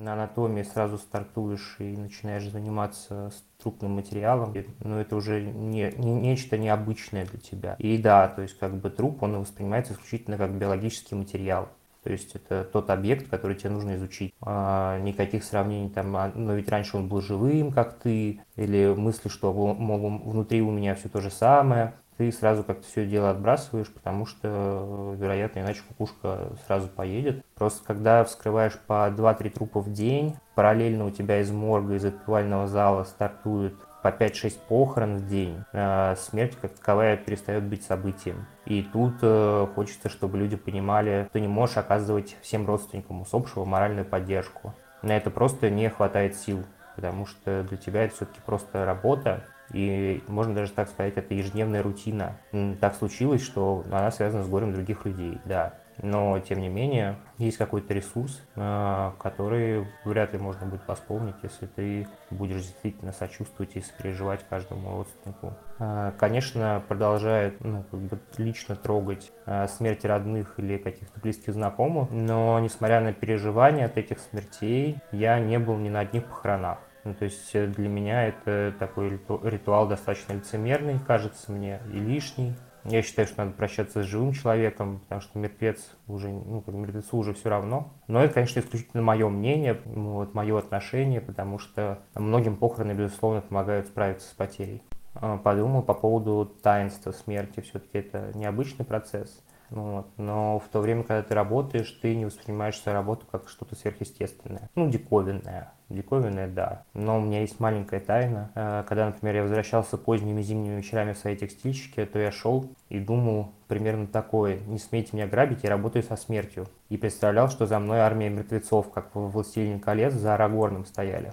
на 0.00 0.14
анатомии 0.14 0.62
сразу 0.62 0.98
стартуешь 0.98 1.76
и 1.78 1.96
начинаешь 1.96 2.48
заниматься 2.48 3.30
трупным 3.62 3.92
материалом, 3.92 4.54
но 4.82 5.00
это 5.00 5.16
уже 5.16 5.42
не, 5.42 5.92
не, 5.96 6.12
нечто 6.12 6.56
необычное 6.56 7.26
для 7.26 7.38
тебя. 7.38 7.76
И 7.78 7.98
да, 7.98 8.28
то 8.28 8.42
есть 8.42 8.58
как 8.58 8.74
бы 8.76 8.90
труп, 8.90 9.22
он 9.22 9.38
воспринимается 9.38 9.92
исключительно 9.92 10.38
как 10.38 10.52
биологический 10.52 11.14
материал. 11.14 11.68
То 12.02 12.10
есть 12.10 12.34
это 12.34 12.64
тот 12.64 12.88
объект, 12.88 13.28
который 13.28 13.56
тебе 13.56 13.70
нужно 13.70 13.96
изучить. 13.96 14.32
А, 14.40 14.98
никаких 15.00 15.44
сравнений 15.44 15.90
там, 15.90 16.16
а, 16.16 16.32
но 16.34 16.54
ведь 16.54 16.70
раньше 16.70 16.96
он 16.96 17.08
был 17.08 17.20
живым, 17.20 17.72
как 17.72 17.98
ты, 17.98 18.40
или 18.56 18.94
мысли, 18.96 19.28
что, 19.28 19.52
мол, 19.52 20.18
внутри 20.20 20.62
у 20.62 20.70
меня 20.70 20.94
все 20.94 21.10
то 21.10 21.20
же 21.20 21.30
самое 21.30 21.92
ты 22.20 22.30
сразу 22.32 22.64
как-то 22.64 22.86
все 22.86 23.06
дело 23.06 23.30
отбрасываешь, 23.30 23.88
потому 23.88 24.26
что, 24.26 25.14
вероятно, 25.18 25.60
иначе 25.60 25.80
кукушка 25.88 26.50
сразу 26.66 26.86
поедет. 26.86 27.42
Просто 27.54 27.82
когда 27.82 28.24
вскрываешь 28.24 28.78
по 28.86 29.08
2-3 29.08 29.48
трупа 29.48 29.80
в 29.80 29.90
день, 29.90 30.36
параллельно 30.54 31.06
у 31.06 31.10
тебя 31.10 31.40
из 31.40 31.50
морга, 31.50 31.94
из 31.94 32.04
актуального 32.04 32.66
зала 32.66 33.04
стартует 33.04 33.74
по 34.02 34.08
5-6 34.08 34.58
похорон 34.68 35.16
в 35.16 35.28
день, 35.28 35.64
а 35.72 36.14
смерть 36.16 36.58
как 36.60 36.74
таковая 36.74 37.16
перестает 37.16 37.64
быть 37.64 37.84
событием. 37.84 38.44
И 38.66 38.82
тут 38.82 39.14
э, 39.22 39.66
хочется, 39.74 40.10
чтобы 40.10 40.36
люди 40.36 40.56
понимали, 40.56 41.26
что 41.30 41.40
не 41.40 41.48
можешь 41.48 41.78
оказывать 41.78 42.36
всем 42.42 42.66
родственникам 42.66 43.22
усопшего 43.22 43.64
моральную 43.64 44.04
поддержку. 44.04 44.74
На 45.00 45.16
это 45.16 45.30
просто 45.30 45.70
не 45.70 45.88
хватает 45.88 46.36
сил, 46.36 46.66
потому 46.96 47.24
что 47.24 47.62
для 47.62 47.78
тебя 47.78 48.04
это 48.04 48.14
все-таки 48.14 48.40
просто 48.44 48.84
работа, 48.84 49.42
и 49.72 50.22
можно 50.28 50.54
даже 50.54 50.72
так 50.72 50.88
сказать, 50.88 51.16
это 51.16 51.34
ежедневная 51.34 51.82
рутина. 51.82 52.36
Так 52.80 52.94
случилось, 52.94 53.42
что 53.42 53.84
она 53.90 54.10
связана 54.10 54.44
с 54.44 54.48
горем 54.48 54.72
других 54.72 55.04
людей, 55.04 55.40
да. 55.44 55.74
Но, 56.02 56.38
тем 56.40 56.60
не 56.60 56.68
менее, 56.68 57.16
есть 57.38 57.58
какой-то 57.58 57.92
ресурс, 57.92 58.40
а, 58.56 59.14
который 59.18 59.86
вряд 60.04 60.32
ли 60.32 60.38
можно 60.38 60.66
будет 60.66 60.86
восполнить, 60.86 61.34
если 61.42 61.66
ты 61.66 62.08
будешь 62.30 62.62
действительно 62.62 63.12
сочувствовать 63.12 63.76
и 63.76 63.80
сопереживать 63.80 64.40
каждому 64.48 64.96
родственнику. 64.96 65.54
А, 65.78 66.12
конечно, 66.12 66.82
продолжает 66.88 67.62
ну, 67.62 67.84
как 67.90 68.00
бы 68.00 68.18
лично 68.38 68.76
трогать 68.76 69.30
а, 69.44 69.68
смерть 69.68 70.04
родных 70.04 70.54
или 70.58 70.78
каких-то 70.78 71.20
близких 71.20 71.52
знакомых, 71.52 72.10
но, 72.10 72.58
несмотря 72.60 73.00
на 73.00 73.12
переживания 73.12 73.86
от 73.86 73.98
этих 73.98 74.20
смертей, 74.20 74.98
я 75.12 75.38
не 75.38 75.58
был 75.58 75.76
ни 75.76 75.90
на 75.90 76.00
одних 76.00 76.24
похоронах. 76.24 76.78
Ну, 77.04 77.14
то 77.14 77.24
есть 77.24 77.50
э, 77.54 77.66
для 77.66 77.88
меня 77.88 78.28
это 78.28 78.74
такой 78.78 79.20
ритуал 79.42 79.88
достаточно 79.88 80.34
лицемерный, 80.34 80.98
кажется 81.06 81.50
мне, 81.50 81.80
и 81.92 81.98
лишний. 81.98 82.54
Я 82.84 83.02
считаю, 83.02 83.28
что 83.28 83.44
надо 83.44 83.56
прощаться 83.56 84.02
с 84.02 84.06
живым 84.06 84.32
человеком, 84.32 85.00
потому 85.00 85.20
что 85.20 85.38
мертвец 85.38 85.90
уже, 86.06 86.28
ну, 86.28 86.62
как 86.62 86.74
мертвецу 86.74 87.18
уже 87.18 87.34
все 87.34 87.50
равно. 87.50 87.92
Но 88.06 88.22
это, 88.22 88.34
конечно, 88.34 88.60
исключительно 88.60 89.02
мое 89.02 89.28
мнение, 89.28 89.78
вот, 89.84 90.32
мое 90.32 90.58
отношение, 90.58 91.20
потому 91.20 91.58
что 91.58 91.98
многим 92.14 92.56
похороны, 92.56 92.92
безусловно, 92.92 93.42
помогают 93.42 93.86
справиться 93.86 94.28
с 94.28 94.32
потерей. 94.32 94.82
А, 95.14 95.36
подумал 95.36 95.82
по 95.82 95.94
поводу 95.94 96.46
таинства 96.62 97.12
смерти. 97.12 97.60
Все-таки 97.60 97.98
это 97.98 98.30
необычный 98.34 98.86
процесс. 98.86 99.42
Вот. 99.70 100.08
Но 100.16 100.58
в 100.58 100.68
то 100.68 100.80
время, 100.80 101.04
когда 101.04 101.22
ты 101.22 101.34
работаешь, 101.34 101.90
ты 102.02 102.14
не 102.14 102.24
воспринимаешь 102.24 102.76
свою 102.76 102.96
работу 102.96 103.26
как 103.30 103.48
что-то 103.48 103.76
сверхъестественное. 103.76 104.68
Ну, 104.74 104.90
диковинное. 104.90 105.72
Диковинное, 105.88 106.48
да. 106.48 106.82
Но 106.92 107.18
у 107.18 107.20
меня 107.20 107.40
есть 107.40 107.60
маленькая 107.60 108.00
тайна. 108.00 108.50
Э, 108.54 108.84
когда, 108.86 109.06
например, 109.06 109.36
я 109.36 109.42
возвращался 109.42 109.96
поздними 109.96 110.42
зимними 110.42 110.76
вечерами 110.76 111.12
в 111.12 111.18
своей 111.18 111.36
текстильщике, 111.36 112.04
то 112.06 112.18
я 112.18 112.32
шел 112.32 112.70
и 112.88 112.98
думал 112.98 113.52
примерно 113.68 114.06
такое. 114.06 114.58
Не 114.66 114.78
смейте 114.78 115.10
меня 115.12 115.26
грабить, 115.26 115.62
я 115.62 115.70
работаю 115.70 116.02
со 116.02 116.16
смертью. 116.16 116.66
И 116.88 116.96
представлял, 116.96 117.48
что 117.48 117.66
за 117.66 117.78
мной 117.78 118.00
армия 118.00 118.28
мертвецов, 118.28 118.90
как 118.90 119.14
в 119.14 119.30
«Властелине 119.30 119.78
колец» 119.78 120.12
за 120.12 120.34
Арагорном 120.34 120.84
стояли. 120.84 121.32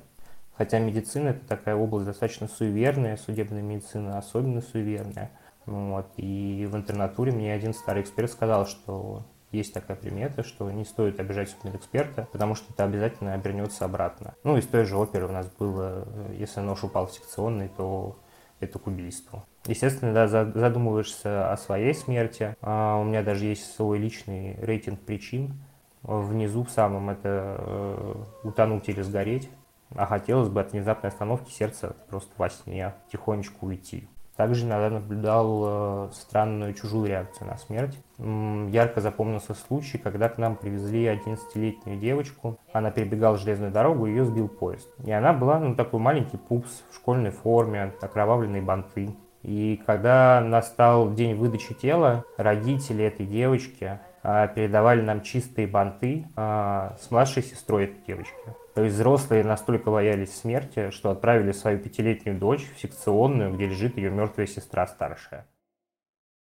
Хотя 0.56 0.80
медицина– 0.80 1.30
это 1.30 1.48
такая 1.48 1.76
область 1.76 2.08
достаточно 2.08 2.48
суеверная, 2.48 3.18
судебная 3.18 3.62
медицина 3.62 4.18
особенно 4.18 4.62
суеверная– 4.62 5.32
вот. 5.68 6.08
И 6.18 6.68
в 6.70 6.76
интернатуре 6.76 7.32
мне 7.32 7.54
один 7.54 7.74
старый 7.74 8.02
эксперт 8.02 8.32
сказал, 8.32 8.66
что 8.66 9.24
есть 9.52 9.74
такая 9.74 9.96
примета, 9.96 10.44
что 10.44 10.72
не 10.72 10.84
стоит 10.84 11.20
обижать 11.20 11.56
эксперта, 11.64 12.28
потому 12.32 12.56
что 12.56 12.74
это 12.74 12.84
обязательно 12.84 13.34
обернется 13.34 13.86
обратно. 13.86 14.34
Ну, 14.44 14.58
из 14.58 14.66
той 14.66 14.86
же 14.86 14.98
оперы 14.98 15.28
у 15.28 15.32
нас 15.32 15.48
было, 15.60 16.08
если 16.38 16.62
нож 16.62 16.84
упал 16.84 17.08
в 17.08 17.14
секционный, 17.14 17.70
то 17.70 18.18
это 18.60 18.80
к 18.80 18.88
убийству. 18.88 19.44
Естественно, 19.66 20.14
да, 20.14 20.28
задумываешься 20.28 21.52
о 21.52 21.58
своей 21.58 21.94
смерти. 21.94 22.56
А 22.62 22.98
у 22.98 23.04
меня 23.04 23.22
даже 23.22 23.46
есть 23.46 23.74
свой 23.76 24.00
личный 24.00 24.56
рейтинг 24.62 25.02
причин. 25.02 25.54
Внизу 26.02 26.64
в 26.64 26.72
самом 26.72 27.10
это 27.10 27.58
э, 27.60 28.24
утонуть 28.44 28.88
или 28.90 29.02
сгореть. 29.02 29.50
А 29.96 30.06
хотелось 30.06 30.50
бы 30.50 30.62
от 30.62 30.72
внезапной 30.72 31.10
остановки 31.10 31.52
сердца 31.52 31.96
просто 32.10 32.32
во 32.38 32.50
сне 32.50 32.94
тихонечку 33.12 33.68
уйти. 33.68 34.08
Также 34.38 34.66
иногда 34.66 34.92
наблюдал 34.92 35.64
э, 35.66 36.10
странную 36.14 36.76
чужую 36.76 37.08
реакцию 37.08 37.48
на 37.48 37.58
смерть. 37.58 37.98
Ярко 38.20 39.02
запомнился 39.02 39.56
случай, 39.56 39.98
когда 39.98 40.30
к 40.30 40.38
нам 40.38 40.56
привезли 40.56 41.06
11-летнюю 41.06 42.00
девочку. 42.00 42.60
Она 42.72 42.92
перебегала 42.92 43.38
железную 43.38 43.72
дорогу, 43.72 44.06
ее 44.06 44.26
сбил 44.26 44.48
поезд. 44.48 44.88
И 45.04 45.12
она 45.12 45.34
была, 45.34 45.60
ну, 45.60 45.76
такой 45.76 46.00
маленький 46.00 46.38
пупс 46.38 46.84
в 46.92 46.96
школьной 46.96 47.32
форме, 47.32 47.94
окровавленные 48.00 48.62
банты. 48.62 49.16
И 49.42 49.82
когда 49.86 50.40
настал 50.42 51.14
день 51.14 51.36
выдачи 51.36 51.74
тела, 51.74 52.24
родители 52.38 53.06
этой 53.06 53.26
девочки 53.26 54.00
передавали 54.24 55.02
нам 55.02 55.22
чистые 55.22 55.68
банты 55.68 56.28
а, 56.36 56.98
с 57.02 57.12
младшей 57.12 57.44
сестрой 57.44 57.86
этой 57.86 58.06
девочки. 58.06 58.34
То 58.76 58.84
есть 58.84 58.96
взрослые 58.96 59.44
настолько 59.44 59.90
боялись 59.90 60.36
смерти, 60.36 60.92
что 60.92 61.10
отправили 61.10 61.52
свою 61.52 61.80
пятилетнюю 61.80 62.38
дочь 62.38 62.68
в 62.76 62.80
секционную, 62.80 63.54
где 63.54 63.66
лежит 63.68 63.98
ее 63.98 64.12
мертвая 64.12 64.46
сестра 64.46 64.86
старшая. 64.86 65.48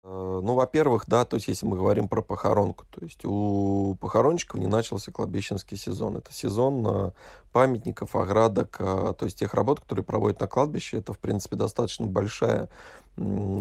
Э, 0.04 0.40
ну, 0.42 0.54
во-первых, 0.54 1.04
да, 1.06 1.24
то 1.24 1.36
есть 1.36 1.48
если 1.48 1.64
мы 1.64 1.76
говорим 1.76 2.08
про 2.08 2.22
похоронку, 2.22 2.84
то 2.90 3.02
есть 3.02 3.24
у 3.24 3.96
похоронщиков 4.00 4.60
не 4.60 4.66
начался 4.66 5.10
кладбищенский 5.10 5.78
сезон. 5.78 6.18
Это 6.18 6.32
сезон 6.32 6.86
э, 6.86 7.10
памятников, 7.52 8.14
оградок, 8.14 8.76
э, 8.78 9.14
то 9.18 9.24
есть 9.24 9.38
тех 9.38 9.54
работ, 9.54 9.80
которые 9.80 10.04
проводят 10.04 10.40
на 10.40 10.46
кладбище. 10.46 10.98
Это, 10.98 11.14
в 11.14 11.18
принципе, 11.18 11.56
достаточно 11.56 12.06
большая 12.06 12.68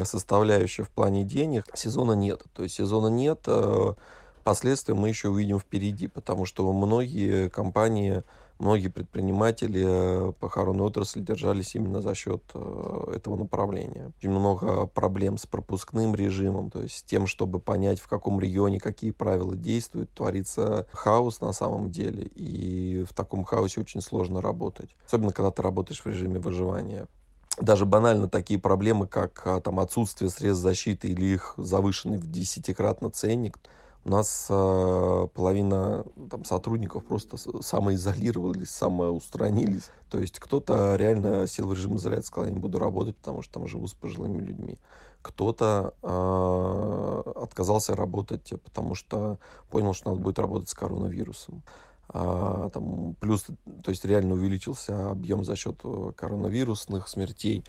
составляющая 0.04 0.84
в 0.84 0.90
плане 0.90 1.24
денег. 1.24 1.66
Сезона 1.74 2.14
нет. 2.14 2.44
То 2.54 2.64
есть 2.64 2.76
сезона 2.76 3.08
нет, 3.08 3.48
последствия 4.44 4.94
мы 4.94 5.10
еще 5.10 5.30
увидим 5.30 5.60
впереди, 5.60 6.08
потому 6.08 6.46
что 6.46 6.72
многие 6.74 7.50
компании 7.50 8.24
многие 8.60 8.88
предприниматели 8.88 9.84
э, 9.86 10.34
похоронной 10.40 10.86
отрасли 10.86 11.22
держались 11.22 11.76
именно 11.76 12.02
за 12.02 12.16
счет 12.16 12.44
э, 12.54 13.14
этого 13.16 13.36
направления. 13.36 14.12
Очень 14.18 14.32
много 14.32 14.86
проблем 14.88 15.38
с 15.38 15.46
пропускным 15.46 16.16
режимом, 16.16 16.70
то 16.70 16.82
есть 16.82 16.98
с 16.98 17.04
тем, 17.04 17.28
чтобы 17.28 17.60
понять, 17.60 18.00
в 18.00 18.08
каком 18.08 18.40
регионе 18.40 18.80
какие 18.80 19.12
правила 19.12 19.56
действуют, 19.56 20.12
творится 20.12 20.88
хаос 20.92 21.42
на 21.42 21.54
самом 21.54 21.92
деле, 21.92 22.24
и 22.36 23.06
в 23.10 23.14
таком 23.14 23.44
хаосе 23.44 23.82
очень 23.82 24.02
сложно 24.02 24.42
работать. 24.42 24.96
Особенно, 25.06 25.34
когда 25.34 25.52
ты 25.52 25.62
работаешь 25.62 26.02
в 26.02 26.06
режиме 26.06 26.40
выживания 26.40 27.08
даже 27.60 27.86
банально 27.86 28.28
такие 28.28 28.60
проблемы, 28.60 29.08
как 29.08 29.42
а, 29.46 29.62
там, 29.62 29.80
отсутствие 29.80 30.30
средств 30.30 30.64
защиты 30.64 31.10
или 31.10 31.26
их 31.26 31.54
завышенный 31.58 32.18
в 32.18 32.30
десятикратно 32.30 33.10
ценник, 33.10 33.60
у 34.06 34.10
нас 34.10 34.48
э, 34.50 35.28
половина 35.34 36.04
там, 36.30 36.44
сотрудников 36.44 37.06
просто 37.06 37.38
самоизолировались, 37.62 38.70
самоустранились. 38.70 39.90
То 40.10 40.20
есть 40.20 40.40
кто-то 40.40 40.96
реально 40.98 41.48
сел 41.48 41.68
в 41.68 41.74
режим 41.74 41.96
изоляции, 41.96 42.28
сказал, 42.28 42.48
я 42.48 42.54
не 42.54 42.60
буду 42.60 42.80
работать, 42.80 43.16
потому 43.16 43.42
что 43.42 43.54
там 43.54 43.68
живу 43.68 43.88
с 43.88 43.94
пожилыми 43.94 44.40
людьми. 44.40 44.78
Кто-то 45.22 45.94
э, 46.02 47.32
отказался 47.44 47.96
работать, 47.96 48.52
потому 48.66 48.94
что 48.94 49.40
понял, 49.70 49.94
что 49.94 50.10
надо 50.10 50.22
будет 50.22 50.38
работать 50.38 50.68
с 50.68 50.74
коронавирусом. 50.74 51.64
А, 52.10 52.70
там, 52.70 53.16
плюс, 53.20 53.46
то 53.84 53.90
есть 53.90 54.06
реально 54.06 54.34
увеличился 54.34 55.12
объем 55.12 55.44
за 55.44 55.56
счет 55.56 55.80
э, 55.84 56.12
коронавирусных 56.16 57.08
смертей 57.08 57.64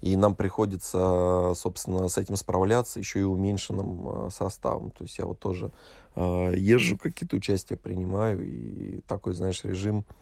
и 0.00 0.16
нам 0.16 0.34
приходится, 0.34 1.52
собственно, 1.54 2.08
с 2.08 2.18
этим 2.18 2.36
справляться 2.36 2.98
еще 2.98 3.20
и 3.20 3.24
уменьшенным 3.24 4.26
э, 4.26 4.30
составом. 4.30 4.90
То 4.90 5.04
есть 5.04 5.18
я 5.18 5.24
вот 5.24 5.38
тоже 5.38 5.72
э, 6.14 6.52
езжу, 6.56 6.98
какие-то 6.98 7.36
участия 7.36 7.76
принимаю, 7.76 8.46
и 8.46 9.00
такой, 9.06 9.32
знаешь, 9.32 9.64
режим 9.64 10.04
а 10.08 10.14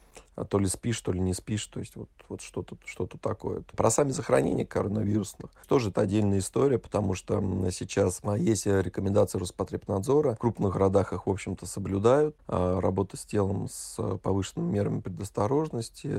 то 0.48 0.58
ли 0.58 0.66
спишь, 0.66 1.00
то 1.00 1.12
ли 1.12 1.20
не 1.20 1.34
спишь, 1.34 1.66
то 1.66 1.80
есть 1.80 1.96
вот, 1.96 2.08
вот 2.28 2.40
что-то 2.40 2.76
что 2.84 3.06
такое. 3.06 3.62
Про 3.76 3.90
сами 3.90 4.10
захоронения 4.10 4.64
коронавирусных 4.64 5.50
тоже 5.68 5.90
это 5.90 6.02
отдельная 6.02 6.38
история, 6.38 6.78
потому 6.78 7.14
что 7.14 7.40
сейчас 7.70 8.20
есть 8.38 8.66
рекомендации 8.66 9.38
Роспотребнадзора, 9.38 10.34
в 10.34 10.38
крупных 10.38 10.72
городах 10.72 11.12
их, 11.12 11.26
в 11.26 11.30
общем-то, 11.30 11.66
соблюдают, 11.66 12.36
а, 12.48 12.80
работа 12.80 13.16
с 13.16 13.24
телом 13.24 13.68
с 13.70 14.18
повышенными 14.18 14.72
мерами 14.72 15.00
предосторожности, 15.00 16.12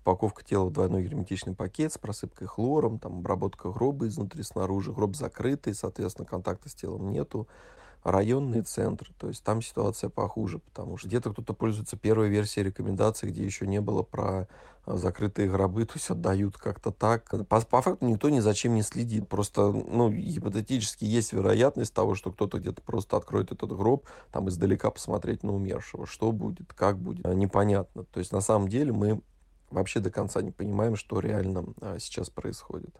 упаковка 0.00 0.44
тела 0.44 0.66
в 0.66 0.72
двойной 0.72 1.04
герметичный 1.04 1.54
пакет 1.54 1.92
с 1.92 1.98
просыпкой 1.98 2.46
хлором, 2.48 2.98
там, 2.98 3.18
обработка 3.18 3.70
гроба 3.70 4.06
изнутри, 4.06 4.42
снаружи, 4.42 4.92
гроб 4.92 5.16
закрытый, 5.16 5.74
соответственно, 5.74 6.26
контакта 6.26 6.68
с 6.68 6.74
телом 6.74 7.10
нету, 7.10 7.48
районные 8.04 8.62
центры. 8.62 9.12
То 9.18 9.28
есть 9.28 9.42
там 9.42 9.62
ситуация 9.62 10.10
похуже, 10.10 10.58
потому 10.58 10.98
что 10.98 11.08
где-то 11.08 11.32
кто-то 11.32 11.54
пользуется 11.54 11.96
первой 11.96 12.28
версией 12.28 12.66
рекомендаций, 12.66 13.30
где 13.30 13.44
еще 13.44 13.66
не 13.66 13.80
было 13.80 14.02
про 14.02 14.46
а, 14.84 14.96
закрытые 14.96 15.50
гробы, 15.50 15.86
то 15.86 15.94
есть 15.94 16.10
отдают 16.10 16.58
как-то 16.58 16.90
так. 16.92 17.28
По, 17.48 17.60
по 17.62 17.82
факту 17.82 18.06
никто 18.06 18.28
ни 18.28 18.40
зачем 18.40 18.74
не 18.74 18.82
следит. 18.82 19.26
Просто, 19.28 19.72
ну, 19.72 20.10
гипотетически 20.12 21.04
есть 21.04 21.32
вероятность 21.32 21.94
того, 21.94 22.14
что 22.14 22.30
кто-то 22.30 22.58
где-то 22.58 22.82
просто 22.82 23.16
откроет 23.16 23.50
этот 23.50 23.74
гроб, 23.74 24.06
там 24.30 24.48
издалека 24.50 24.90
посмотреть 24.90 25.42
на 25.42 25.54
умершего. 25.54 26.06
Что 26.06 26.30
будет, 26.30 26.74
как 26.74 26.98
будет, 26.98 27.24
а, 27.24 27.34
непонятно. 27.34 28.04
То 28.04 28.20
есть 28.20 28.32
на 28.32 28.42
самом 28.42 28.68
деле 28.68 28.92
мы 28.92 29.22
вообще 29.70 30.00
до 30.00 30.10
конца 30.10 30.42
не 30.42 30.50
понимаем, 30.50 30.94
что 30.96 31.20
реально 31.20 31.64
а, 31.80 31.98
сейчас 31.98 32.28
происходит. 32.28 32.94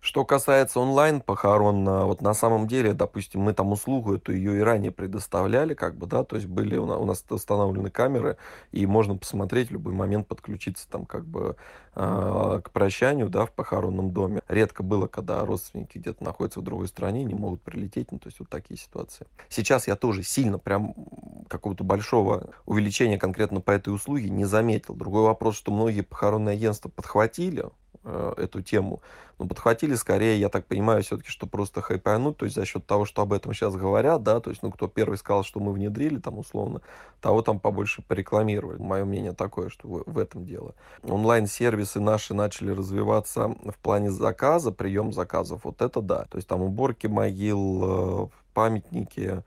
Что 0.00 0.24
касается 0.24 0.80
онлайн-похорон, 0.80 1.84
вот 2.06 2.22
на 2.22 2.32
самом 2.32 2.66
деле, 2.66 2.94
допустим, 2.94 3.42
мы 3.42 3.52
там 3.52 3.72
услугу 3.72 4.14
эту 4.14 4.32
ее 4.32 4.58
и 4.58 4.60
ранее 4.60 4.92
предоставляли, 4.92 5.74
как 5.74 5.96
бы, 5.96 6.06
да, 6.06 6.24
то 6.24 6.36
есть 6.36 6.48
были 6.48 6.76
у 6.76 7.04
нас, 7.04 7.24
установлены 7.28 7.90
камеры, 7.90 8.36
и 8.72 8.86
можно 8.86 9.16
посмотреть 9.16 9.68
в 9.68 9.72
любой 9.72 9.92
момент, 9.92 10.26
подключиться 10.28 10.88
там 10.88 11.04
как 11.04 11.26
бы 11.26 11.56
э, 11.94 12.60
к 12.64 12.70
прощанию, 12.70 13.28
да, 13.28 13.44
в 13.44 13.52
похоронном 13.52 14.12
доме. 14.12 14.40
Редко 14.48 14.82
было, 14.82 15.08
когда 15.08 15.44
родственники 15.44 15.98
где-то 15.98 16.24
находятся 16.24 16.60
в 16.60 16.64
другой 16.64 16.88
стране, 16.88 17.24
не 17.24 17.34
могут 17.34 17.60
прилететь, 17.62 18.12
ну, 18.12 18.18
то 18.18 18.28
есть 18.28 18.38
вот 18.38 18.48
такие 18.48 18.78
ситуации. 18.78 19.26
Сейчас 19.48 19.88
я 19.88 19.96
тоже 19.96 20.22
сильно 20.22 20.58
прям 20.58 20.94
какого-то 21.48 21.82
большого 21.84 22.50
увеличения 22.66 23.18
конкретно 23.18 23.60
по 23.60 23.72
этой 23.72 23.92
услуге 23.92 24.30
не 24.30 24.44
заметил. 24.44 24.94
Другой 24.94 25.24
вопрос, 25.24 25.56
что 25.56 25.72
многие 25.72 26.02
похоронные 26.02 26.54
агентства 26.54 26.88
подхватили, 26.88 27.64
Э, 28.10 28.32
эту 28.38 28.62
тему. 28.62 29.02
Но 29.38 29.46
подхватили 29.46 29.94
скорее, 29.94 30.40
я 30.40 30.48
так 30.48 30.64
понимаю, 30.64 31.02
все-таки, 31.02 31.28
что 31.28 31.46
просто 31.46 31.82
хайпануть, 31.82 32.38
то 32.38 32.46
есть 32.46 32.56
за 32.56 32.64
счет 32.64 32.86
того, 32.86 33.04
что 33.04 33.20
об 33.20 33.34
этом 33.34 33.52
сейчас 33.52 33.76
говорят, 33.76 34.22
да, 34.22 34.40
то 34.40 34.48
есть, 34.48 34.62
ну, 34.62 34.70
кто 34.70 34.88
первый 34.88 35.18
сказал, 35.18 35.44
что 35.44 35.60
мы 35.60 35.72
внедрили, 35.72 36.18
там, 36.18 36.38
условно, 36.38 36.80
того 37.20 37.42
там 37.42 37.60
побольше 37.60 38.00
порекламировали. 38.00 38.80
Мое 38.80 39.04
мнение 39.04 39.34
такое, 39.34 39.68
что 39.68 39.86
в, 39.86 40.04
в 40.06 40.18
этом 40.18 40.46
дело. 40.46 40.74
Онлайн-сервисы 41.02 42.00
наши 42.00 42.32
начали 42.32 42.70
развиваться 42.70 43.48
в 43.48 43.76
плане 43.82 44.10
заказа, 44.10 44.72
прием 44.72 45.12
заказов, 45.12 45.60
вот 45.64 45.82
это 45.82 46.00
да. 46.00 46.24
То 46.30 46.36
есть 46.36 46.48
там 46.48 46.62
уборки 46.62 47.08
могил, 47.08 47.82
э, 48.24 48.28
памятники. 48.58 49.40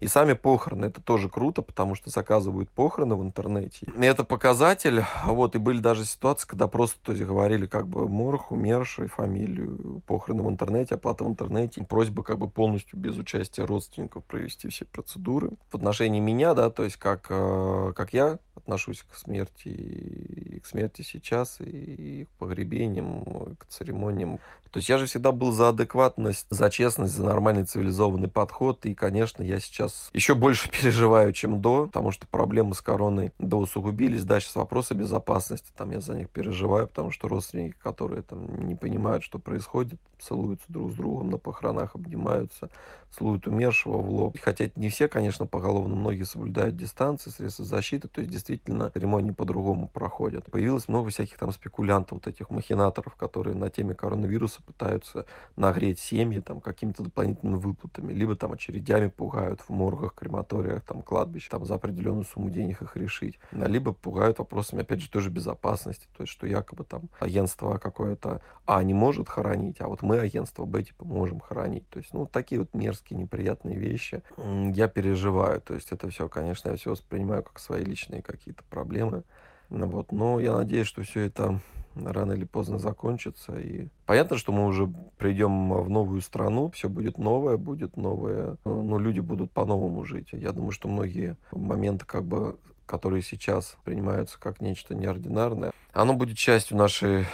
И 0.00 0.06
сами 0.06 0.32
похороны, 0.32 0.86
это 0.86 1.02
тоже 1.02 1.28
круто, 1.28 1.60
потому 1.60 1.94
что 1.94 2.08
заказывают 2.08 2.70
похороны 2.70 3.14
в 3.14 3.22
интернете. 3.22 3.86
И 3.94 4.06
это 4.06 4.24
показатель, 4.24 5.04
вот, 5.26 5.54
и 5.54 5.58
были 5.58 5.80
даже 5.80 6.06
ситуации, 6.06 6.48
когда 6.48 6.66
просто, 6.66 6.98
то 7.02 7.12
есть, 7.12 7.22
говорили, 7.24 7.66
как 7.66 7.86
бы, 7.86 8.08
морг, 8.08 8.52
умерший, 8.52 9.08
фамилию, 9.08 10.00
похороны 10.06 10.44
в 10.44 10.48
интернете, 10.48 10.94
оплата 10.94 11.24
в 11.24 11.28
интернете, 11.28 11.84
просьба, 11.84 12.22
как 12.22 12.38
бы, 12.38 12.48
полностью 12.48 12.98
без 12.98 13.18
участия 13.18 13.66
родственников 13.66 14.24
провести 14.24 14.70
все 14.70 14.86
процедуры. 14.86 15.50
В 15.70 15.74
отношении 15.74 16.20
меня, 16.20 16.54
да, 16.54 16.70
то 16.70 16.84
есть, 16.84 16.96
как, 16.96 17.26
э, 17.28 17.92
как 17.94 18.14
я 18.14 18.38
отношусь 18.54 19.02
к 19.02 19.14
смерти, 19.14 19.68
и 19.68 20.60
к 20.60 20.64
смерти 20.64 21.02
сейчас, 21.02 21.58
и 21.60 22.24
к 22.24 22.38
погребениям, 22.38 23.56
к 23.58 23.66
церемониям. 23.66 24.38
То 24.74 24.78
есть 24.78 24.88
я 24.88 24.98
же 24.98 25.06
всегда 25.06 25.30
был 25.30 25.52
за 25.52 25.68
адекватность, 25.68 26.46
за 26.50 26.68
честность, 26.68 27.14
за 27.14 27.24
нормальный 27.24 27.64
цивилизованный 27.64 28.26
подход. 28.26 28.53
И, 28.86 28.94
конечно, 28.94 29.42
я 29.42 29.60
сейчас 29.60 30.10
еще 30.12 30.34
больше 30.34 30.70
переживаю, 30.82 31.32
чем 31.32 31.60
до, 31.60 31.86
потому 31.86 32.10
что 32.10 32.26
проблемы 32.26 32.74
с 32.74 32.80
короной 32.80 33.32
до 33.38 33.58
усугубились. 33.58 34.24
Да, 34.24 34.40
сейчас 34.40 34.56
вопросы 34.56 34.94
безопасности, 34.94 35.72
там 35.76 35.90
я 35.90 36.00
за 36.00 36.14
них 36.14 36.30
переживаю, 36.30 36.88
потому 36.88 37.10
что 37.10 37.28
родственники, 37.28 37.76
которые 37.82 38.22
там 38.22 38.66
не 38.66 38.74
понимают, 38.74 39.24
что 39.24 39.38
происходит, 39.38 40.00
целуются 40.24 40.66
друг 40.68 40.92
с 40.92 40.94
другом 40.94 41.30
на 41.30 41.38
похоронах, 41.38 41.94
обнимаются, 41.94 42.70
целуют 43.16 43.46
умершего 43.46 43.98
в 43.98 44.10
лоб. 44.10 44.36
Хотя 44.40 44.70
не 44.74 44.88
все, 44.88 45.08
конечно, 45.08 45.46
поголовно, 45.46 45.94
многие 45.94 46.24
соблюдают 46.24 46.76
дистанции, 46.76 47.30
средства 47.30 47.64
защиты, 47.64 48.08
то 48.08 48.20
есть 48.20 48.32
действительно 48.32 48.90
церемонии 48.90 49.32
по-другому 49.32 49.88
проходят. 49.88 50.50
Появилось 50.50 50.88
много 50.88 51.10
всяких 51.10 51.36
там 51.36 51.52
спекулянтов, 51.52 52.18
вот 52.18 52.26
этих 52.26 52.50
махинаторов, 52.50 53.14
которые 53.16 53.54
на 53.54 53.68
теме 53.70 53.94
коронавируса 53.94 54.62
пытаются 54.62 55.26
нагреть 55.56 55.98
семьи 55.98 56.40
там 56.40 56.60
какими-то 56.60 57.02
дополнительными 57.02 57.56
выплатами, 57.56 58.12
либо 58.12 58.34
там 58.34 58.52
очередями 58.52 59.08
пугают 59.08 59.60
в 59.60 59.70
моргах, 59.70 60.14
крематориях, 60.14 60.82
там 60.84 61.02
кладбищ, 61.02 61.48
там 61.48 61.64
за 61.66 61.74
определенную 61.74 62.24
сумму 62.24 62.50
денег 62.50 62.82
их 62.82 62.96
решить, 62.96 63.38
либо 63.52 63.92
пугают 63.92 64.38
вопросами, 64.38 64.82
опять 64.82 65.00
же, 65.00 65.10
тоже 65.10 65.30
безопасности, 65.30 66.06
то 66.16 66.22
есть 66.22 66.32
что 66.32 66.46
якобы 66.46 66.84
там 66.84 67.10
агентство 67.20 67.78
какое-то 67.78 68.40
А 68.66 68.82
не 68.82 68.94
может 68.94 69.28
хоронить, 69.28 69.80
а 69.80 69.88
вот 69.88 70.02
мы 70.02 70.13
агентство 70.20 70.64
Б 70.64 70.82
типа 70.82 71.04
можем 71.04 71.40
хоронить, 71.40 71.88
то 71.88 71.98
есть 71.98 72.12
ну 72.12 72.26
такие 72.26 72.60
вот 72.60 72.74
мерзкие 72.74 73.18
неприятные 73.18 73.76
вещи 73.76 74.22
я 74.36 74.88
переживаю, 74.88 75.60
то 75.60 75.74
есть 75.74 75.92
это 75.92 76.08
все, 76.10 76.28
конечно, 76.28 76.70
я 76.70 76.76
все 76.76 76.90
воспринимаю 76.90 77.42
как 77.42 77.58
свои 77.58 77.84
личные 77.84 78.22
какие-то 78.22 78.62
проблемы, 78.70 79.24
ну 79.70 79.86
вот, 79.86 80.12
но 80.12 80.40
я 80.40 80.54
надеюсь, 80.54 80.86
что 80.86 81.02
все 81.02 81.22
это 81.22 81.60
рано 81.94 82.32
или 82.32 82.44
поздно 82.44 82.78
закончится. 82.78 83.58
И 83.58 83.88
понятно, 84.06 84.36
что 84.36 84.52
мы 84.52 84.66
уже 84.66 84.92
придем 85.16 85.72
в 85.72 85.88
новую 85.88 86.20
страну, 86.20 86.70
все 86.70 86.88
будет 86.88 87.18
новое, 87.18 87.56
будет 87.56 87.96
новое, 87.96 88.56
но 88.64 88.98
люди 88.98 89.20
будут 89.20 89.52
по-новому 89.52 90.04
жить. 90.04 90.28
Я 90.32 90.52
думаю, 90.52 90.72
что 90.72 90.88
многие 90.88 91.36
моменты, 91.52 92.04
как 92.04 92.24
бы, 92.24 92.58
которые 92.86 93.22
сейчас 93.22 93.76
принимаются 93.84 94.38
как 94.38 94.60
нечто 94.60 94.94
неординарное, 94.94 95.72
оно 95.92 96.14
будет 96.14 96.36
частью 96.36 96.76
нашей 96.76 97.26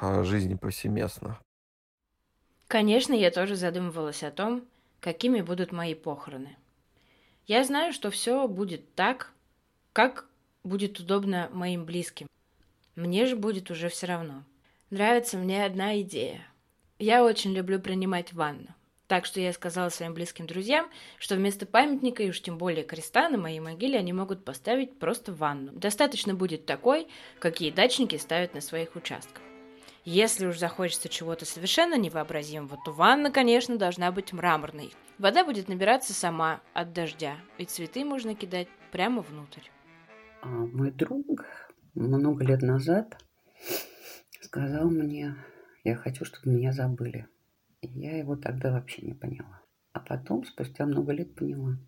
а, 0.00 0.22
жизни 0.22 0.54
повсеместно. 0.54 1.38
Конечно, 2.74 3.12
я 3.14 3.30
тоже 3.30 3.54
задумывалась 3.54 4.24
о 4.24 4.32
том, 4.32 4.64
какими 4.98 5.42
будут 5.42 5.70
мои 5.70 5.94
похороны. 5.94 6.56
Я 7.46 7.62
знаю, 7.62 7.92
что 7.92 8.10
все 8.10 8.48
будет 8.48 8.96
так, 8.96 9.30
как 9.92 10.26
будет 10.64 10.98
удобно 10.98 11.48
моим 11.52 11.84
близким. 11.84 12.26
Мне 12.96 13.26
же 13.26 13.36
будет 13.36 13.70
уже 13.70 13.88
все 13.90 14.08
равно. 14.08 14.42
Нравится 14.90 15.38
мне 15.38 15.64
одна 15.64 16.00
идея. 16.00 16.44
Я 16.98 17.22
очень 17.22 17.52
люблю 17.52 17.78
принимать 17.78 18.32
ванну. 18.32 18.74
Так 19.06 19.24
что 19.24 19.38
я 19.38 19.52
сказала 19.52 19.88
своим 19.88 20.12
близким 20.12 20.48
друзьям, 20.48 20.90
что 21.20 21.36
вместо 21.36 21.66
памятника 21.66 22.24
и 22.24 22.30
уж 22.30 22.42
тем 22.42 22.58
более 22.58 22.82
креста 22.82 23.28
на 23.28 23.38
моей 23.38 23.60
могиле 23.60 24.00
они 24.00 24.12
могут 24.12 24.44
поставить 24.44 24.98
просто 24.98 25.32
ванну. 25.32 25.70
Достаточно 25.70 26.34
будет 26.34 26.66
такой, 26.66 27.06
какие 27.38 27.70
дачники 27.70 28.16
ставят 28.16 28.52
на 28.52 28.60
своих 28.60 28.96
участках. 28.96 29.44
Если 30.04 30.46
уж 30.46 30.58
захочется 30.58 31.08
чего-то 31.08 31.46
совершенно 31.46 31.96
невообразимого, 31.96 32.76
то 32.84 32.92
ванна, 32.92 33.30
конечно, 33.30 33.78
должна 33.78 34.12
быть 34.12 34.34
мраморной. 34.34 34.92
Вода 35.18 35.46
будет 35.46 35.68
набираться 35.68 36.12
сама 36.12 36.60
от 36.74 36.92
дождя, 36.92 37.36
и 37.56 37.64
цветы 37.64 38.04
можно 38.04 38.34
кидать 38.34 38.68
прямо 38.92 39.22
внутрь. 39.22 39.62
А 40.42 40.48
мой 40.48 40.90
друг 40.90 41.46
много 41.94 42.44
лет 42.44 42.60
назад 42.60 43.16
сказал 44.42 44.90
мне, 44.90 45.36
я 45.84 45.96
хочу, 45.96 46.26
чтобы 46.26 46.50
меня 46.50 46.72
забыли. 46.72 47.26
И 47.80 47.88
я 47.88 48.18
его 48.18 48.36
тогда 48.36 48.72
вообще 48.72 49.00
не 49.00 49.14
поняла. 49.14 49.62
А 49.92 50.00
потом, 50.00 50.44
спустя 50.44 50.84
много 50.84 51.12
лет, 51.12 51.34
поняла. 51.34 51.78